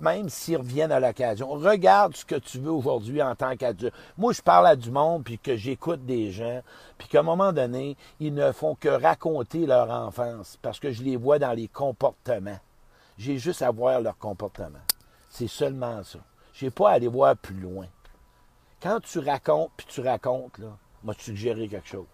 même 0.00 0.28
s'ils 0.28 0.56
reviennent 0.56 0.92
à 0.92 1.00
l'occasion. 1.00 1.48
Regarde 1.50 2.16
ce 2.16 2.24
que 2.24 2.34
tu 2.34 2.58
veux 2.58 2.70
aujourd'hui 2.70 3.22
en 3.22 3.34
tant 3.34 3.56
qu'adulte. 3.56 3.94
Moi, 4.16 4.32
je 4.32 4.42
parle 4.42 4.66
à 4.66 4.76
du 4.76 4.90
monde, 4.90 5.24
puis 5.24 5.38
que 5.38 5.56
j'écoute 5.56 6.04
des 6.04 6.32
gens, 6.32 6.62
puis 6.98 7.08
qu'à 7.08 7.20
un 7.20 7.22
moment 7.24 7.52
donné, 7.52 7.96
ils 8.20 8.34
ne 8.34 8.52
font 8.52 8.74
que 8.74 8.88
raconter 8.88 9.66
leur 9.66 9.90
enfance, 9.90 10.58
parce 10.62 10.80
que 10.80 10.90
je 10.90 11.02
les 11.02 11.16
vois 11.16 11.38
dans 11.38 11.52
les 11.52 11.68
comportements. 11.68 12.58
J'ai 13.18 13.38
juste 13.38 13.62
à 13.62 13.70
voir 13.70 14.00
leur 14.00 14.18
comportement. 14.18 14.80
C'est 15.30 15.48
seulement 15.48 16.02
ça. 16.02 16.18
Je 16.52 16.66
n'ai 16.66 16.70
pas 16.70 16.90
à 16.90 16.92
aller 16.94 17.08
voir 17.08 17.36
plus 17.36 17.58
loin. 17.58 17.86
Quand 18.80 19.00
tu 19.00 19.18
racontes, 19.18 19.70
puis 19.76 19.86
tu 19.88 20.00
racontes, 20.00 20.58
là, 20.58 20.76
moi, 21.02 21.14
te 21.14 21.22
suggérer 21.22 21.68
quelque 21.68 21.88
chose. 21.88 22.06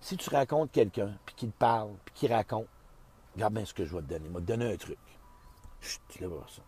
Si 0.00 0.16
tu 0.16 0.30
racontes 0.30 0.70
quelqu'un, 0.72 1.12
puis 1.24 1.34
qu'il 1.34 1.50
parle, 1.50 1.90
puis 2.04 2.14
qu'il 2.14 2.32
raconte, 2.32 2.66
regarde 3.34 3.54
bien 3.54 3.64
ce 3.64 3.74
que 3.74 3.84
je 3.84 3.94
vais 3.94 4.02
te 4.02 4.08
donner. 4.08 4.28
Je 4.28 4.38
vais 4.38 4.56
te 4.56 4.72
un 4.74 4.76
truc. 4.76 4.98
Chut, 5.80 6.00
tu 6.08 6.20
vas 6.22 6.28
voir 6.28 6.48
ça. 6.48 6.62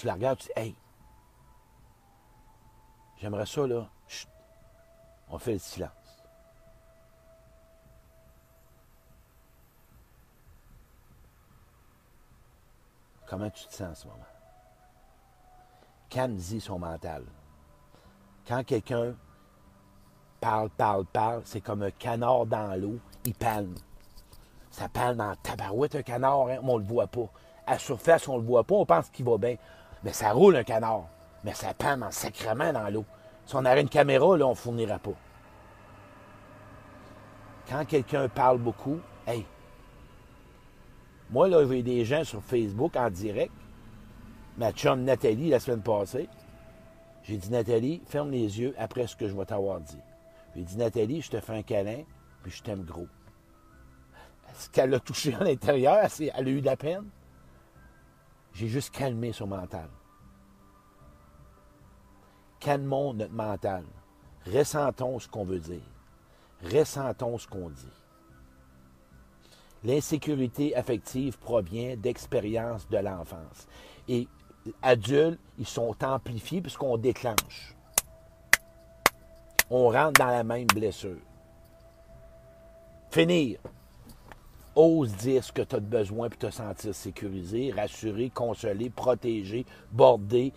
Tu 0.00 0.06
la 0.06 0.14
regardes, 0.14 0.38
tu 0.38 0.46
dis, 0.46 0.52
hey, 0.56 0.74
j'aimerais 3.18 3.44
ça, 3.44 3.66
là. 3.66 3.86
Chut, 4.08 4.30
on 5.28 5.38
fait 5.38 5.52
le 5.52 5.58
silence. 5.58 5.90
Comment 13.26 13.50
tu 13.50 13.66
te 13.66 13.74
sens 13.74 13.90
en 13.90 13.94
ce 13.94 14.06
moment? 14.06 14.24
Calme-y 16.08 16.62
son 16.62 16.78
mental. 16.78 17.26
Quand 18.48 18.64
quelqu'un 18.64 19.14
parle, 20.40 20.70
parle, 20.70 21.04
parle. 21.04 21.42
C'est 21.44 21.60
comme 21.60 21.82
un 21.82 21.90
canard 21.90 22.46
dans 22.46 22.74
l'eau. 22.80 22.98
Il 23.26 23.34
palme. 23.34 23.74
Ça 24.70 24.88
palme 24.88 25.18
dans 25.18 25.36
tabarouette, 25.36 25.96
un 25.96 26.02
canard, 26.02 26.48
hein, 26.48 26.56
on 26.62 26.78
le 26.78 26.84
voit 26.84 27.06
pas. 27.06 27.28
À 27.66 27.78
surface, 27.78 28.26
on 28.28 28.38
le 28.38 28.44
voit 28.44 28.64
pas, 28.64 28.76
on 28.76 28.86
pense 28.86 29.10
qu'il 29.10 29.26
va 29.26 29.36
bien. 29.36 29.56
Mais 30.02 30.12
ça 30.12 30.32
roule 30.32 30.56
un 30.56 30.64
canard. 30.64 31.06
Mais 31.44 31.54
ça 31.54 31.74
palme 31.74 32.02
en 32.02 32.10
sacrement 32.10 32.72
dans 32.72 32.88
l'eau. 32.90 33.04
Si 33.46 33.56
on 33.56 33.64
avait 33.64 33.80
une 33.80 33.88
caméra, 33.88 34.36
là, 34.36 34.46
on 34.46 34.50
ne 34.50 34.54
fournira 34.54 34.98
pas. 34.98 35.14
Quand 37.68 37.84
quelqu'un 37.84 38.28
parle 38.28 38.58
beaucoup, 38.58 38.98
hey, 39.26 39.44
moi, 41.30 41.48
là, 41.48 41.64
j'ai 41.66 41.82
des 41.82 42.04
gens 42.04 42.24
sur 42.24 42.42
Facebook 42.42 42.96
en 42.96 43.08
direct. 43.10 43.52
Ma 44.58 44.72
chum 44.72 45.04
Nathalie, 45.04 45.48
la 45.48 45.60
semaine 45.60 45.82
passée, 45.82 46.28
j'ai 47.22 47.36
dit, 47.36 47.50
Nathalie, 47.50 48.02
ferme 48.06 48.30
les 48.30 48.60
yeux 48.60 48.74
après 48.78 49.06
ce 49.06 49.14
que 49.14 49.28
je 49.28 49.34
vais 49.34 49.44
t'avoir 49.44 49.80
dit. 49.80 50.00
J'ai 50.56 50.62
dit, 50.62 50.76
Nathalie, 50.76 51.22
je 51.22 51.30
te 51.30 51.40
fais 51.40 51.54
un 51.54 51.62
câlin, 51.62 52.02
puis 52.42 52.50
je 52.50 52.62
t'aime 52.62 52.82
gros. 52.82 53.06
Ce 54.54 54.68
qu'elle 54.68 54.92
a 54.92 55.00
touché 55.00 55.34
à 55.34 55.44
l'intérieur, 55.44 55.98
elle 56.18 56.48
a 56.48 56.50
eu 56.50 56.60
de 56.60 56.66
la 56.66 56.76
peine? 56.76 57.04
J'ai 58.52 58.68
juste 58.68 58.94
calmé 58.94 59.32
son 59.32 59.46
mental. 59.46 59.88
Calmons 62.58 63.14
notre 63.14 63.32
mental. 63.32 63.84
Ressentons 64.46 65.18
ce 65.18 65.28
qu'on 65.28 65.44
veut 65.44 65.60
dire. 65.60 65.80
Ressentons 66.62 67.38
ce 67.38 67.46
qu'on 67.46 67.70
dit. 67.70 68.00
L'insécurité 69.82 70.76
affective 70.76 71.38
provient 71.38 71.96
d'expériences 71.96 72.86
de 72.88 72.98
l'enfance. 72.98 73.66
Et 74.08 74.28
adultes, 74.82 75.40
ils 75.58 75.66
sont 75.66 75.96
amplifiés 76.04 76.60
puisqu'on 76.60 76.98
déclenche. 76.98 77.74
On 79.70 79.88
rentre 79.88 80.20
dans 80.20 80.30
la 80.30 80.44
même 80.44 80.66
blessure. 80.66 81.16
Finir. 83.10 83.58
Ose 84.76 85.12
dire 85.16 85.42
ce 85.42 85.52
que 85.52 85.62
tu 85.62 85.76
as 85.76 85.80
besoin 85.80 86.28
pour 86.28 86.38
te 86.38 86.50
sentir 86.50 86.94
sécurisé, 86.94 87.72
rassuré, 87.76 88.30
consolé, 88.30 88.88
protégé, 88.88 89.66
bordé, 89.90 90.52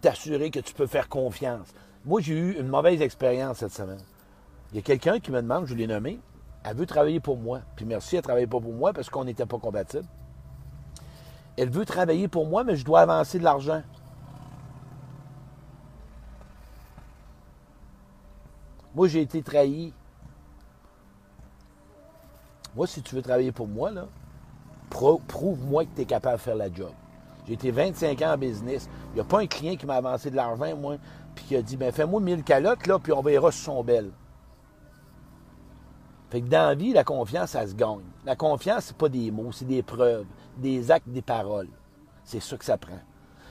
t'assurer 0.00 0.50
que 0.50 0.60
tu 0.60 0.72
peux 0.72 0.86
faire 0.86 1.08
confiance. 1.08 1.68
Moi, 2.04 2.20
j'ai 2.20 2.34
eu 2.34 2.52
une 2.60 2.68
mauvaise 2.68 3.02
expérience 3.02 3.58
cette 3.58 3.72
semaine. 3.72 4.02
Il 4.70 4.76
y 4.76 4.78
a 4.78 4.82
quelqu'un 4.82 5.18
qui 5.18 5.32
me 5.32 5.42
demande, 5.42 5.66
je 5.66 5.74
l'ai 5.74 5.88
nommé, 5.88 6.20
elle 6.62 6.76
veut 6.76 6.86
travailler 6.86 7.20
pour 7.20 7.36
moi. 7.36 7.60
Puis 7.74 7.84
merci, 7.84 8.16
elle 8.16 8.20
ne 8.20 8.24
travaille 8.24 8.46
pas 8.46 8.60
pour 8.60 8.72
moi 8.72 8.92
parce 8.92 9.10
qu'on 9.10 9.24
n'était 9.24 9.46
pas 9.46 9.58
compatibles. 9.58 10.06
Elle 11.56 11.70
veut 11.70 11.84
travailler 11.84 12.28
pour 12.28 12.46
moi, 12.46 12.64
mais 12.64 12.76
je 12.76 12.84
dois 12.84 13.00
avancer 13.00 13.38
de 13.38 13.44
l'argent. 13.44 13.82
Moi, 18.94 19.08
j'ai 19.08 19.22
été 19.22 19.42
trahi. 19.42 19.92
Moi, 22.76 22.86
si 22.86 23.00
tu 23.00 23.14
veux 23.14 23.22
travailler 23.22 23.52
pour 23.52 23.66
moi, 23.66 23.90
là, 23.90 24.06
prouve-moi 24.90 25.86
que 25.86 25.90
tu 25.96 26.02
es 26.02 26.04
capable 26.04 26.36
de 26.36 26.42
faire 26.42 26.56
la 26.56 26.72
job. 26.72 26.92
J'ai 27.46 27.54
été 27.54 27.70
25 27.70 28.20
ans 28.22 28.34
en 28.34 28.36
business. 28.36 28.88
Il 29.12 29.14
n'y 29.14 29.20
a 29.20 29.24
pas 29.24 29.40
un 29.40 29.46
client 29.46 29.76
qui 29.76 29.86
m'a 29.86 29.94
avancé 29.94 30.30
de 30.30 30.36
l'argent, 30.36 30.76
moi, 30.76 30.96
puis 31.34 31.44
qui 31.46 31.56
a 31.56 31.62
dit 31.62 31.76
ben 31.76 31.90
fais-moi 31.90 32.20
1000 32.20 32.44
calottes, 32.44 32.86
là, 32.86 32.98
puis 32.98 33.12
on 33.12 33.22
verra 33.22 33.50
si 33.50 33.60
sont 33.60 33.82
belles. 33.82 34.10
Fait 36.28 36.42
que 36.42 36.48
dans 36.48 36.68
la 36.68 36.74
vie, 36.74 36.92
la 36.92 37.04
confiance, 37.04 37.50
ça 37.50 37.66
se 37.66 37.74
gagne. 37.74 38.04
La 38.26 38.36
confiance, 38.36 38.86
c'est 38.86 38.96
pas 38.96 39.08
des 39.08 39.30
mots, 39.30 39.52
c'est 39.52 39.64
des 39.64 39.82
preuves, 39.82 40.26
des 40.58 40.90
actes, 40.90 41.08
des 41.08 41.22
paroles. 41.22 41.68
C'est 42.24 42.40
ça 42.40 42.56
que 42.58 42.64
ça 42.64 42.76
prend. 42.76 42.98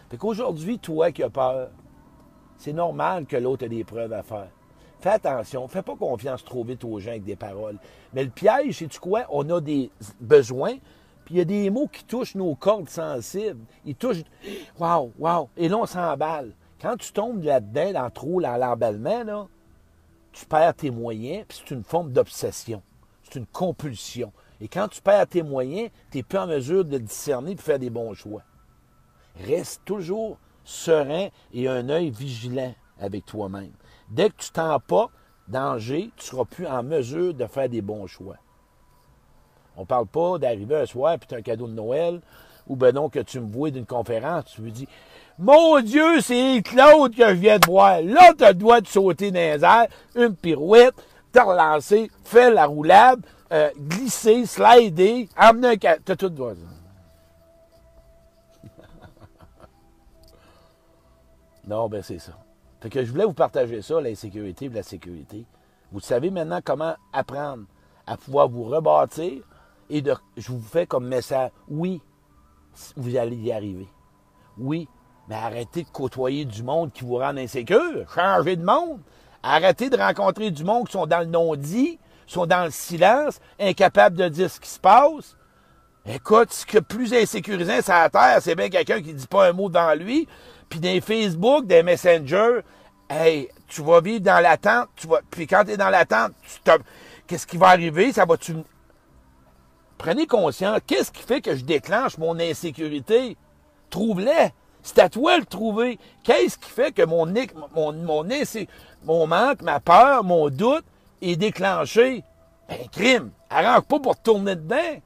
Fait 0.09 0.17
qu'aujourd'hui, 0.17 0.77
toi 0.77 1.11
qui 1.11 1.23
as 1.23 1.29
peur, 1.29 1.69
c'est 2.57 2.73
normal 2.73 3.25
que 3.25 3.37
l'autre 3.37 3.63
ait 3.65 3.69
des 3.69 3.83
preuves 3.83 4.13
à 4.13 4.21
faire. 4.21 4.49
Fais 4.99 5.09
attention, 5.09 5.67
fais 5.67 5.81
pas 5.81 5.95
confiance 5.95 6.43
trop 6.43 6.63
vite 6.63 6.83
aux 6.83 6.99
gens 6.99 7.11
avec 7.11 7.23
des 7.23 7.35
paroles. 7.35 7.77
Mais 8.13 8.23
le 8.23 8.29
piège, 8.29 8.79
c'est 8.79 8.87
tu 8.87 8.99
quoi? 8.99 9.25
On 9.29 9.47
a 9.49 9.61
des 9.61 9.91
besoins, 10.19 10.77
puis 11.25 11.35
il 11.35 11.37
y 11.37 11.41
a 11.41 11.45
des 11.45 11.69
mots 11.69 11.87
qui 11.87 12.03
touchent 12.03 12.35
nos 12.35 12.55
cordes 12.55 12.89
sensibles. 12.89 13.63
Ils 13.85 13.95
touchent. 13.95 14.23
Waouh, 14.79 15.11
waouh! 15.19 15.49
Et 15.57 15.69
là, 15.69 15.77
on 15.77 15.85
s'emballe. 15.85 16.53
Quand 16.81 16.97
tu 16.97 17.11
tombes 17.11 17.43
là-dedans, 17.43 17.93
dans 17.93 18.09
trop 18.09 18.39
l'emballement, 18.39 19.23
là, 19.23 19.47
tu 20.31 20.45
perds 20.45 20.75
tes 20.75 20.91
moyens, 20.91 21.45
puis 21.47 21.59
c'est 21.59 21.73
une 21.73 21.83
forme 21.83 22.11
d'obsession. 22.11 22.81
C'est 23.23 23.39
une 23.39 23.47
compulsion. 23.47 24.31
Et 24.61 24.67
quand 24.67 24.87
tu 24.87 25.01
perds 25.01 25.27
tes 25.27 25.43
moyens, 25.43 25.89
tu 26.11 26.17
n'es 26.17 26.23
plus 26.23 26.37
en 26.37 26.47
mesure 26.47 26.85
de 26.85 26.97
discerner 26.97 27.51
et 27.51 27.55
de 27.55 27.61
faire 27.61 27.79
des 27.79 27.89
bons 27.89 28.13
choix. 28.13 28.43
Reste 29.35 29.81
toujours 29.85 30.37
serein 30.63 31.29
et 31.53 31.67
un 31.67 31.89
œil 31.89 32.09
vigilant 32.09 32.73
avec 32.99 33.25
toi-même. 33.25 33.71
Dès 34.09 34.29
que 34.29 34.35
tu 34.37 34.51
t'en 34.51 34.79
pas 34.79 35.09
danger, 35.47 36.11
tu 36.15 36.25
ne 36.25 36.29
seras 36.29 36.45
plus 36.45 36.67
en 36.67 36.83
mesure 36.83 37.33
de 37.33 37.45
faire 37.45 37.69
des 37.69 37.81
bons 37.81 38.07
choix. 38.07 38.37
On 39.77 39.81
ne 39.81 39.85
parle 39.85 40.07
pas 40.07 40.37
d'arriver 40.37 40.77
un 40.77 40.85
soir 40.85 41.17
puis 41.19 41.27
tu 41.27 41.35
un 41.35 41.41
cadeau 41.41 41.67
de 41.67 41.73
Noël, 41.73 42.21
ou 42.67 42.75
ben 42.75 42.95
non, 42.95 43.09
que 43.09 43.19
tu 43.19 43.39
me 43.39 43.51
vois 43.51 43.71
d'une 43.71 43.85
conférence, 43.85 44.45
tu 44.45 44.61
me 44.61 44.71
dis 44.71 44.87
mon 45.37 45.81
Dieu, 45.81 46.21
c'est 46.21 46.61
Claude 46.63 47.13
que 47.13 47.27
je 47.27 47.33
viens 47.33 47.59
de 47.59 47.65
voir. 47.65 48.01
Là, 48.01 48.33
tu 48.37 48.45
as 48.45 48.53
le 48.53 48.81
de 48.81 48.87
sauter 48.87 49.31
dans 49.31 49.39
airs, 49.39 49.87
une 50.15 50.33
pirouette, 50.33 50.95
te 51.33 51.39
relancer, 51.39 52.09
faire 52.23 52.53
la 52.53 52.65
roulade, 52.65 53.19
euh, 53.51 53.69
glisser, 53.77 54.45
slider, 54.45 55.27
amener 55.35 55.67
un... 55.67 55.77
Tu 55.77 56.11
as 56.11 56.15
tout 56.15 56.29
droit. 56.29 56.53
non, 61.67 61.89
ben 61.89 62.01
c'est 62.01 62.19
ça. 62.19 62.31
Fait 62.85 62.91
que 62.91 63.03
je 63.03 63.11
voulais 63.11 63.25
vous 63.25 63.33
partager 63.33 63.81
ça, 63.81 63.99
l'insécurité 63.99 64.65
et 64.65 64.69
la 64.69 64.83
sécurité. 64.83 65.43
Vous 65.91 65.99
savez 65.99 66.29
maintenant 66.29 66.59
comment 66.63 66.93
apprendre 67.11 67.63
à 68.05 68.15
pouvoir 68.15 68.47
vous 68.47 68.65
rebâtir 68.65 69.41
et 69.89 70.03
je 70.37 70.51
vous 70.51 70.61
fais 70.61 70.85
comme 70.85 71.07
message, 71.07 71.49
oui, 71.67 71.99
vous 72.95 73.17
allez 73.17 73.37
y 73.37 73.51
arriver. 73.51 73.87
Oui, 74.59 74.87
mais 75.27 75.33
arrêtez 75.33 75.81
de 75.81 75.89
côtoyer 75.89 76.45
du 76.45 76.61
monde 76.61 76.93
qui 76.93 77.03
vous 77.03 77.15
rend 77.15 77.35
insécure. 77.37 78.07
Changez 78.13 78.55
de 78.55 78.63
monde. 78.63 78.99
Arrêtez 79.41 79.89
de 79.89 79.97
rencontrer 79.97 80.51
du 80.51 80.63
monde 80.63 80.85
qui 80.85 80.91
sont 80.91 81.07
dans 81.07 81.21
le 81.21 81.25
non-dit, 81.25 81.97
sont 82.27 82.45
dans 82.45 82.65
le 82.65 82.71
silence, 82.71 83.39
incapables 83.59 84.15
de 84.15 84.29
dire 84.29 84.51
ce 84.51 84.59
qui 84.59 84.69
se 84.69 84.79
passe. 84.79 85.35
Écoute, 86.07 86.53
ce 86.53 86.65
que 86.67 86.77
plus 86.77 87.13
insécurisant 87.13 87.79
c'est 87.81 87.91
la 87.91 88.09
terre, 88.09 88.37
c'est 88.39 88.55
bien 88.55 88.69
quelqu'un 88.69 89.01
qui 89.01 89.13
dit 89.13 89.27
pas 89.27 89.47
un 89.49 89.53
mot 89.53 89.69
dans 89.69 89.97
lui. 89.97 90.27
Puis 90.69 90.79
des 90.79 91.01
Facebook, 91.01 91.65
des 91.65 91.81
Messenger, 91.81 92.59
hey, 93.09 93.49
tu 93.67 93.81
vas 93.81 94.01
vivre 94.01 94.21
dans 94.21 94.39
l'attente, 94.41 94.89
tu 94.95 95.07
vas. 95.07 95.21
Puis 95.31 95.47
quand 95.47 95.63
tu 95.63 95.71
es 95.71 95.77
dans 95.77 95.89
l'attente, 95.89 96.33
qu'est-ce 97.25 97.47
qui 97.47 97.57
va 97.57 97.69
arriver? 97.69 98.13
Ça 98.13 98.25
va 98.25 98.37
tu. 98.37 98.55
Prenez 99.97 100.27
conscience, 100.27 100.79
qu'est-ce 100.85 101.11
qui 101.11 101.23
fait 101.23 101.41
que 101.41 101.55
je 101.55 101.63
déclenche 101.63 102.17
mon 102.17 102.39
insécurité? 102.39 103.37
Trouve-les. 103.89 104.51
C'est 104.83 104.99
à 104.99 105.09
toi 105.09 105.35
de 105.35 105.39
le 105.39 105.45
trouver. 105.47 105.97
Qu'est-ce 106.23 106.59
qui 106.59 106.69
fait 106.69 106.91
que 106.91 107.03
mon, 107.03 107.25
mon, 107.75 107.93
mon, 107.93 108.23
mon 109.03 109.27
manque, 109.27 109.61
ma 109.63 109.79
peur, 109.79 110.23
mon 110.23 110.49
doute 110.49 110.85
est 111.21 111.35
déclenché? 111.35 112.23
Ben, 112.69 112.87
crime. 112.91 113.31
Arrange 113.49 113.85
pas 113.85 113.99
pour 113.99 114.21
tourner 114.21 114.55
dedans. 114.55 115.01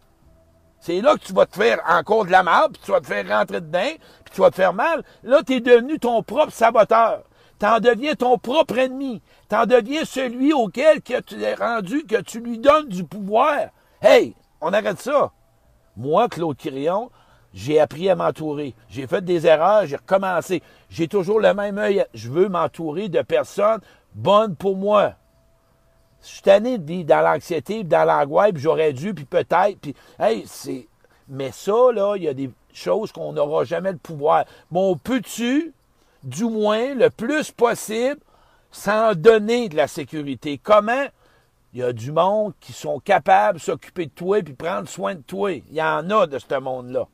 C'est 0.79 1.01
là 1.01 1.15
que 1.15 1.25
tu 1.25 1.33
vas 1.33 1.45
te 1.45 1.57
faire 1.57 1.79
encore 1.87 2.25
de 2.25 2.31
la 2.31 2.43
mal, 2.43 2.69
puis 2.71 2.81
tu 2.83 2.91
vas 2.91 3.01
te 3.01 3.07
faire 3.07 3.27
rentrer 3.27 3.61
dedans, 3.61 3.91
puis 4.23 4.33
tu 4.33 4.41
vas 4.41 4.49
te 4.49 4.55
faire 4.55 4.73
mal. 4.73 5.03
Là, 5.23 5.41
tu 5.45 5.53
es 5.53 5.59
devenu 5.59 5.99
ton 5.99 6.23
propre 6.23 6.53
saboteur. 6.53 7.23
Tu 7.59 7.65
en 7.65 7.79
deviens 7.79 8.15
ton 8.15 8.37
propre 8.37 8.77
ennemi. 8.77 9.21
Tu 9.49 9.55
en 9.55 9.65
deviens 9.65 10.05
celui 10.05 10.53
auquel 10.53 11.01
que 11.01 11.19
tu 11.19 11.41
es 11.41 11.53
rendu, 11.53 12.05
que 12.05 12.21
tu 12.21 12.39
lui 12.39 12.57
donnes 12.57 12.87
du 12.87 13.03
pouvoir. 13.03 13.67
Hey, 14.01 14.35
on 14.61 14.71
arrête 14.71 15.01
ça. 15.01 15.31
Moi, 15.97 16.29
Claude 16.29 16.55
Quirion, 16.55 17.11
j'ai 17.53 17.81
appris 17.81 18.09
à 18.09 18.15
m'entourer. 18.15 18.73
J'ai 18.87 19.07
fait 19.07 19.25
des 19.25 19.45
erreurs, 19.45 19.85
j'ai 19.85 19.97
recommencé. 19.97 20.63
J'ai 20.89 21.09
toujours 21.09 21.41
le 21.41 21.53
même 21.53 21.77
œil. 21.77 22.05
Je 22.13 22.29
veux 22.29 22.47
m'entourer 22.47 23.09
de 23.09 23.21
personnes 23.21 23.81
bonnes 24.13 24.55
pour 24.55 24.77
moi. 24.77 25.15
Je 26.21 26.27
suis 26.27 26.41
tanné 26.41 26.77
dans 26.77 27.21
l'anxiété, 27.21 27.84
dans 27.84 28.05
l'angoisse, 28.05 28.51
puis 28.51 28.62
j'aurais 28.62 28.93
dû, 28.93 29.13
puis 29.13 29.25
peut-être, 29.25 29.79
puis 29.79 29.95
hey, 30.19 30.43
c'est. 30.45 30.88
Mais 31.27 31.51
ça, 31.51 31.91
là, 31.93 32.15
il 32.15 32.23
y 32.23 32.27
a 32.27 32.34
des 32.34 32.49
choses 32.73 33.12
qu'on 33.12 33.34
n'aura 33.34 33.63
jamais 33.63 33.91
le 33.91 33.97
pouvoir. 33.97 34.45
Bon, 34.71 34.97
peux-tu, 34.97 35.73
du 36.23 36.45
moins, 36.45 36.95
le 36.95 37.10
plus 37.10 37.51
possible, 37.51 38.19
s'en 38.71 39.13
donner 39.13 39.69
de 39.69 39.75
la 39.75 39.88
sécurité? 39.88 40.60
Comment? 40.62 41.05
Il 41.73 41.79
y 41.79 41.84
a 41.84 41.93
du 41.93 42.12
monde 42.12 42.53
qui 42.60 42.73
sont 42.73 42.99
capables 42.99 43.60
de 43.60 43.63
s'occuper 43.63 44.08
de 44.08 44.12
toi 44.12 44.41
puis 44.41 44.53
prendre 44.53 44.89
soin 44.89 45.13
de 45.13 45.21
toi. 45.21 45.51
Il 45.51 45.73
y 45.73 45.82
en 45.82 46.10
a 46.10 46.25
de 46.25 46.39
ce 46.39 46.60
monde-là. 46.60 47.08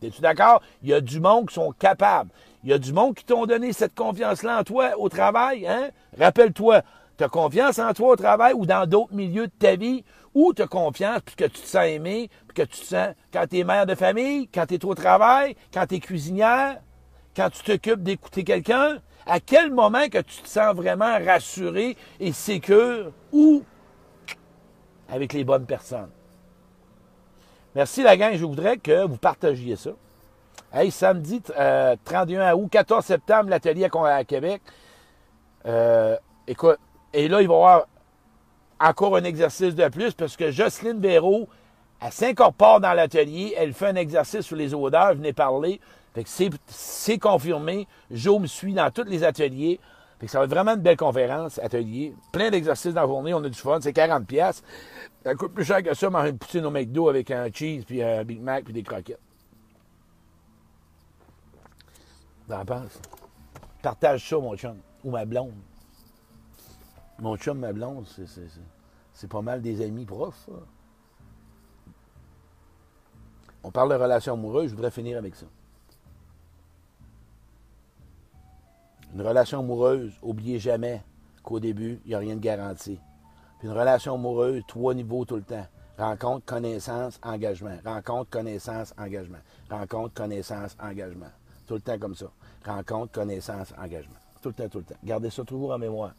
Es-tu 0.00 0.20
d'accord? 0.20 0.62
Il 0.82 0.90
y 0.90 0.94
a 0.94 1.00
du 1.00 1.20
monde 1.20 1.48
qui 1.48 1.54
sont 1.54 1.72
capables. 1.72 2.30
Il 2.64 2.70
y 2.70 2.72
a 2.72 2.78
du 2.78 2.92
monde 2.92 3.14
qui 3.14 3.24
t'ont 3.24 3.46
donné 3.46 3.72
cette 3.72 3.94
confiance-là 3.94 4.60
en 4.60 4.64
toi 4.64 4.90
au 4.98 5.08
travail. 5.08 5.66
Hein? 5.66 5.90
Rappelle-toi, 6.18 6.82
tu 7.16 7.24
as 7.24 7.28
confiance 7.28 7.78
en 7.78 7.92
toi 7.92 8.10
au 8.12 8.16
travail 8.16 8.54
ou 8.54 8.66
dans 8.66 8.86
d'autres 8.86 9.14
milieux 9.14 9.46
de 9.46 9.52
ta 9.58 9.76
vie 9.76 10.04
où 10.34 10.52
tu 10.54 10.62
as 10.62 10.66
confiance 10.66 11.20
puisque 11.24 11.52
tu 11.52 11.60
te 11.60 11.66
sens 11.66 11.86
aimé, 11.86 12.30
puis 12.48 12.54
que 12.54 12.62
tu 12.62 12.80
te 12.80 12.86
sens 12.86 13.14
quand 13.32 13.46
tu 13.48 13.58
es 13.58 13.64
mère 13.64 13.86
de 13.86 13.94
famille, 13.94 14.48
quand 14.48 14.66
tu 14.66 14.74
es 14.74 14.84
au 14.84 14.94
travail, 14.94 15.56
quand 15.72 15.86
tu 15.86 15.96
es 15.96 16.00
cuisinière, 16.00 16.78
quand 17.36 17.50
tu 17.50 17.62
t'occupes 17.62 18.02
d'écouter 18.02 18.44
quelqu'un? 18.44 18.98
À 19.26 19.40
quel 19.40 19.72
moment 19.72 20.08
que 20.08 20.18
tu 20.18 20.42
te 20.42 20.48
sens 20.48 20.74
vraiment 20.74 21.18
rassuré 21.24 21.96
et 22.18 22.32
sécure 22.32 23.12
ou 23.32 23.62
avec 25.08 25.32
les 25.32 25.44
bonnes 25.44 25.66
personnes? 25.66 26.10
Merci 27.74 28.02
la 28.02 28.16
gang, 28.16 28.34
je 28.34 28.44
voudrais 28.44 28.76
que 28.76 29.06
vous 29.06 29.16
partagiez 29.16 29.76
ça. 29.76 29.90
Hey, 30.72 30.90
samedi 30.90 31.40
31 31.40 32.40
euh, 32.40 32.54
août, 32.54 32.68
14 32.70 33.04
septembre, 33.04 33.50
l'atelier 33.50 33.88
à, 33.92 34.24
Québec. 34.24 34.62
Euh, 35.66 36.16
écoute, 36.46 36.78
et 37.12 37.28
là, 37.28 37.42
il 37.42 37.48
va 37.48 37.54
y 37.54 37.56
avoir 37.56 37.86
encore 38.80 39.16
un 39.16 39.24
exercice 39.24 39.74
de 39.74 39.88
plus 39.88 40.14
parce 40.14 40.36
que 40.36 40.50
Jocelyne 40.50 41.00
Véraud, 41.00 41.48
elle 42.00 42.12
s'incorpore 42.12 42.80
dans 42.80 42.92
l'atelier, 42.94 43.54
elle 43.56 43.72
fait 43.72 43.88
un 43.88 43.96
exercice 43.96 44.40
sur 44.40 44.56
les 44.56 44.74
odeurs, 44.74 45.14
venez 45.14 45.32
parler. 45.32 45.80
Fait 46.14 46.24
que 46.24 46.30
c'est 46.66 47.18
confirmé. 47.18 47.86
Joe 48.10 48.40
me 48.40 48.46
suit 48.46 48.74
dans 48.74 48.90
tous 48.90 49.04
les 49.04 49.24
ateliers. 49.24 49.80
Fait 50.18 50.26
que 50.26 50.32
ça 50.32 50.38
va 50.38 50.44
être 50.44 50.50
vraiment 50.50 50.72
une 50.72 50.82
belle 50.82 50.96
conférence, 50.96 51.58
atelier. 51.58 52.14
Plein 52.32 52.50
d'exercices 52.50 52.94
dans 52.94 53.02
la 53.02 53.06
journée, 53.06 53.34
on 53.34 53.42
a 53.42 53.48
du 53.48 53.58
fun, 53.58 53.78
c'est 53.80 53.92
40 53.92 54.26
pièces. 54.26 54.62
Ça 55.24 55.34
coûte 55.34 55.54
plus 55.54 55.64
cher 55.64 55.82
que 55.82 55.94
ça, 55.94 56.10
manger 56.10 56.30
une 56.30 56.38
poutine 56.38 56.66
au 56.66 56.70
McDo 56.70 57.08
avec 57.08 57.30
un 57.30 57.50
cheese, 57.52 57.84
puis 57.84 58.02
un 58.02 58.22
Big 58.24 58.40
Mac, 58.40 58.64
puis 58.64 58.72
des 58.72 58.82
croquettes. 58.82 59.18
T'en 62.48 62.64
penses? 62.64 63.00
Partage 63.80 64.28
ça, 64.28 64.38
mon 64.38 64.56
chum. 64.56 64.76
Ou 65.02 65.10
ma 65.10 65.24
blonde. 65.24 65.54
Mon 67.22 67.36
chum, 67.36 67.60
ma 67.60 67.72
blonde, 67.72 68.04
c'est 69.14 69.28
pas 69.28 69.42
mal 69.42 69.62
des 69.62 69.80
amis 69.80 70.04
profs. 70.04 70.50
On 73.62 73.70
parle 73.70 73.90
de 73.90 73.94
relations 73.94 74.32
amoureuses, 74.32 74.70
je 74.70 74.74
voudrais 74.74 74.90
finir 74.90 75.18
avec 75.18 75.36
ça. 75.36 75.46
Une 79.14 79.22
relation 79.22 79.60
amoureuse, 79.60 80.12
oubliez 80.20 80.58
jamais 80.58 81.00
qu'au 81.44 81.60
début, 81.60 82.00
il 82.04 82.08
n'y 82.08 82.14
a 82.16 82.18
rien 82.18 82.34
de 82.34 82.40
garanti. 82.40 82.98
Puis 83.60 83.68
une 83.68 83.74
relation 83.74 84.14
amoureuse, 84.14 84.64
trois 84.66 84.92
niveaux 84.92 85.24
tout 85.24 85.36
le 85.36 85.42
temps. 85.42 85.66
Rencontre, 85.98 86.44
connaissance, 86.44 87.20
engagement. 87.22 87.78
Rencontre, 87.84 88.30
connaissance, 88.30 88.92
engagement. 88.98 89.38
Rencontre, 89.70 90.12
connaissance, 90.14 90.76
engagement. 90.80 91.30
Tout 91.68 91.74
le 91.74 91.82
temps 91.82 91.98
comme 92.00 92.16
ça. 92.16 92.26
Rencontre, 92.66 93.12
connaissance, 93.12 93.72
engagement. 93.78 94.18
Tout 94.42 94.48
le 94.48 94.54
temps, 94.54 94.68
tout 94.68 94.78
le 94.78 94.84
temps. 94.84 94.98
Gardez 95.04 95.30
ça 95.30 95.44
toujours 95.44 95.70
en 95.70 95.78
mémoire. 95.78 96.14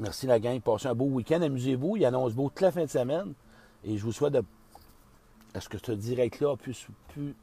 Merci 0.00 0.26
la 0.26 0.40
gang. 0.40 0.60
Passez 0.60 0.88
un 0.88 0.94
beau 0.94 1.06
week-end. 1.06 1.42
Amusez-vous. 1.42 1.96
Il 1.96 2.04
annonce 2.04 2.34
beau 2.34 2.48
toute 2.48 2.60
la 2.60 2.72
fin 2.72 2.84
de 2.84 2.90
semaine. 2.90 3.34
Et 3.84 3.96
je 3.96 4.04
vous 4.04 4.12
souhaite 4.12 4.32
de, 4.32 4.42
à 5.54 5.60
ce 5.60 5.68
que 5.68 5.78
ce 5.78 5.92
direct-là 5.92 6.56
puisse, 6.56 6.86
puisse 7.08 7.34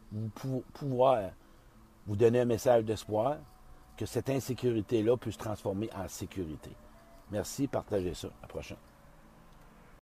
pouvoir 0.73 1.31
vous 2.07 2.15
donner 2.15 2.41
un 2.41 2.45
message 2.45 2.83
d'espoir, 2.83 3.37
que 3.95 4.05
cette 4.05 4.29
insécurité-là 4.29 5.15
puisse 5.17 5.35
se 5.35 5.39
transformer 5.39 5.89
en 5.95 6.07
sécurité? 6.07 6.71
Merci, 7.31 7.67
partagez 7.67 8.13
ça. 8.13 8.27
À 8.27 8.41
la 8.43 8.47
prochaine. 8.47 8.77